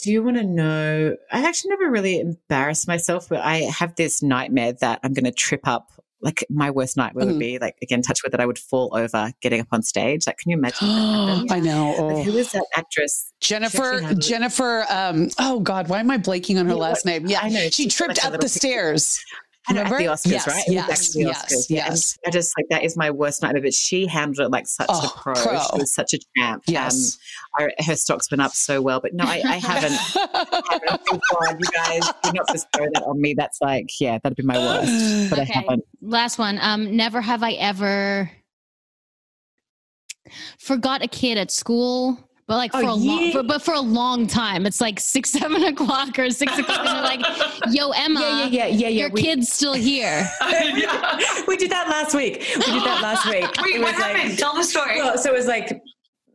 [0.04, 1.16] Do you want to know?
[1.32, 5.32] I actually never really embarrassed myself, but I have this nightmare that I'm going to
[5.32, 5.92] trip up.
[6.22, 7.30] Like my worst nightmare Mhm.
[7.32, 10.28] would be like again, touch wood that I would fall over getting up on stage.
[10.28, 10.88] Like, can you imagine?
[10.88, 11.48] that?
[11.52, 11.92] I know.
[11.92, 12.24] Like, Oh.
[12.24, 13.32] who is that actress?
[13.40, 17.26] Jennifer, Jennifer, um, oh God, why am I blanking on her Yeah, last name?
[17.28, 18.48] Yeah, I know, She she's tripped up the picture.
[18.50, 19.20] stairs.
[19.68, 20.64] I know, at the Oscars, Yes, right?
[20.68, 21.70] It was yes, actually the yes, Oscars.
[21.70, 22.16] Yeah, and.
[22.26, 23.62] I just like that is my worst nightmare.
[23.62, 25.34] But she handled it like such Oh, a pro.
[25.36, 25.60] pro.
[25.60, 26.64] She was such a champ.
[26.68, 27.20] Yes.
[27.60, 29.00] Um, our, her stocks went up so well.
[29.00, 29.92] But no, I, I haven't.
[29.94, 31.02] haven't.
[31.12, 33.36] Oh God, you guys do not just throw that on me.
[33.36, 35.30] That's like, yeah, that'd be my worst.
[35.30, 35.52] But Okay.
[35.54, 35.84] I haven't.
[36.02, 36.58] Last one.
[36.60, 38.32] Um, never have I ever
[40.60, 42.18] forgot a kid at school
[42.52, 43.32] But like Oh, for a long, yeah.
[43.32, 46.88] for, but for a long time, it's like six, seven o'clock or six o'clock, and
[46.88, 47.22] they're like,
[47.72, 48.90] "Yo, Emma, yeah, yeah, yeah, yeah, yeah.
[48.90, 50.30] your we, kid's still here."
[51.48, 52.40] we did that last week.
[52.58, 53.46] We did that last week.
[53.64, 54.38] Wait, what was like- happened?
[54.38, 54.98] Tell the story.
[54.98, 55.82] Well, so it was like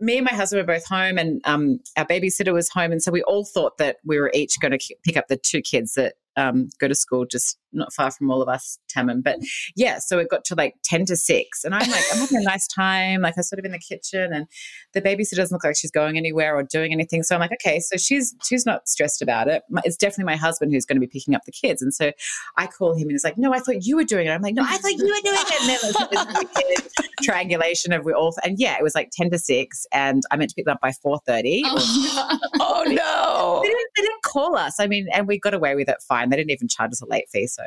[0.01, 3.13] me and my husband were both home, and um, our babysitter was home, and so
[3.13, 6.15] we all thought that we were each going to pick up the two kids that
[6.37, 9.21] um, go to school just not far from all of us, Tammin.
[9.23, 9.39] But
[9.75, 12.43] yeah, so it got to like ten to six, and I'm like, I'm having a
[12.43, 13.23] nice time.
[13.23, 14.47] Like I was sort of in the kitchen, and
[14.93, 17.23] the babysitter doesn't look like she's going anywhere or doing anything.
[17.23, 19.63] So I'm like, okay, so she's she's not stressed about it.
[19.85, 22.13] It's definitely my husband who's going to be picking up the kids, and so
[22.57, 24.31] I call him, and he's like, no, I thought you were doing it.
[24.31, 25.61] I'm like, no, I thought you were doing it.
[25.61, 29.11] And then it was this weird triangulation of we all, and yeah, it was like
[29.13, 31.63] ten to six, and I meant to pick them up by four thirty.
[31.65, 33.61] Oh, Oh no.
[33.63, 34.79] They didn't, they didn't call us.
[34.79, 36.29] I mean, and we got away with it fine.
[36.31, 37.47] They didn't even charge us a late fee.
[37.47, 37.63] So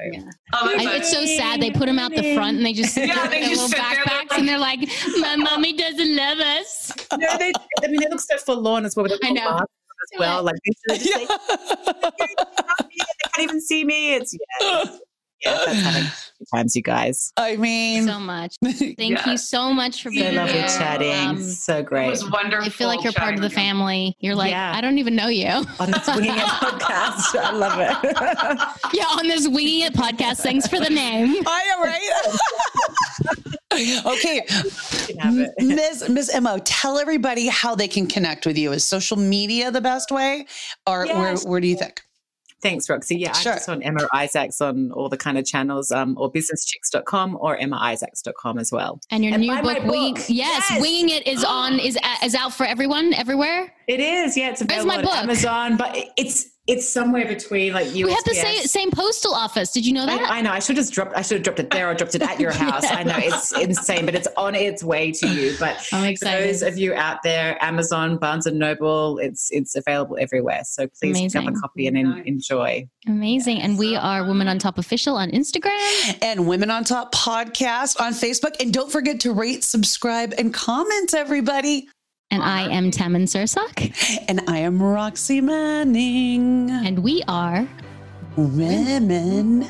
[0.53, 1.61] Oh, I- it's so sad.
[1.61, 3.49] They put them out the front and they just sit Yeah, there with they their
[3.49, 4.79] just little sit there, they're backpacks and they're like,
[5.19, 7.51] "My mommy doesn't love us." no, they,
[7.83, 9.03] I mean, they look so forlorn as well.
[9.03, 9.57] With I know.
[9.57, 12.25] As well, like they should have just like, they
[13.35, 14.13] can't even see me.
[14.15, 14.99] It's yeah, it's-
[15.43, 15.57] yeah.
[15.65, 17.31] That's having good times, you guys.
[17.37, 18.55] I mean, So much.
[18.63, 19.29] Thank Yeah.
[19.31, 20.67] you so much for So being lovely here.
[20.67, 21.27] chatting.
[21.29, 22.07] Um, so great.
[22.07, 22.65] It was wonderful.
[22.65, 23.57] I feel like you're part of the chatting with you.
[23.57, 24.17] family.
[24.19, 24.73] You're like, Yeah.
[24.75, 25.47] I don't even know you.
[25.79, 28.93] On this winging it podcast, I love it.
[28.93, 30.37] yeah, on this Winging It podcast.
[30.37, 31.35] Thanks for the name.
[31.47, 32.09] I am right?
[34.05, 34.71] okay, You
[35.07, 35.51] can have it.
[35.59, 38.71] Miss Miss Emma, tell everybody how they can connect with you.
[38.71, 40.45] Is social media the best way,
[40.87, 42.01] or where where do you think?
[42.61, 43.15] Thanks, Roxy.
[43.17, 43.53] Yeah, Sure.
[43.53, 47.57] I'm just on Emma Isaacs on all the kind of channels, um, or businesschicks.com or
[47.57, 48.99] emmaisaacs.com as well.
[49.11, 50.29] And your And new buy my book, Wing, yes,
[50.69, 50.81] Yes.
[50.81, 53.73] Winging It is on is is out for everyone everywhere.
[53.87, 54.51] It is, yeah.
[54.51, 55.15] It's Where's available my on book?
[55.15, 58.05] Amazon, but it's it's somewhere between like USPS.
[58.05, 59.71] We have the same same postal office.
[59.71, 60.21] Did you know that?
[60.21, 60.51] I, I know.
[60.51, 61.15] I should have just dropped.
[61.15, 62.85] I should have dropped it there or dropped it at your house.
[62.85, 65.55] I know it's insane, but it's on its way to you.
[65.59, 66.47] But I'm for excited.
[66.47, 70.61] those of you out there, Amazon, Barnes and Noble, it's it's available everywhere.
[70.63, 71.57] So please grab Amazing.
[71.57, 72.87] a copy and en- enjoy.
[73.07, 73.61] Amazing.
[73.61, 76.17] And we are Women on Top Official on Instagram.
[76.21, 81.15] And Women on Top podcast on Facebook, and don't forget to rate, subscribe, and comment,
[81.15, 81.87] everybody.
[82.31, 83.91] And I am Taman Sursak.
[84.27, 86.69] And I am Roxy Manning.
[86.69, 87.67] And we are
[88.35, 89.67] Women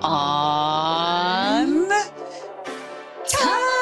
[0.00, 1.90] on
[3.28, 3.81] Time.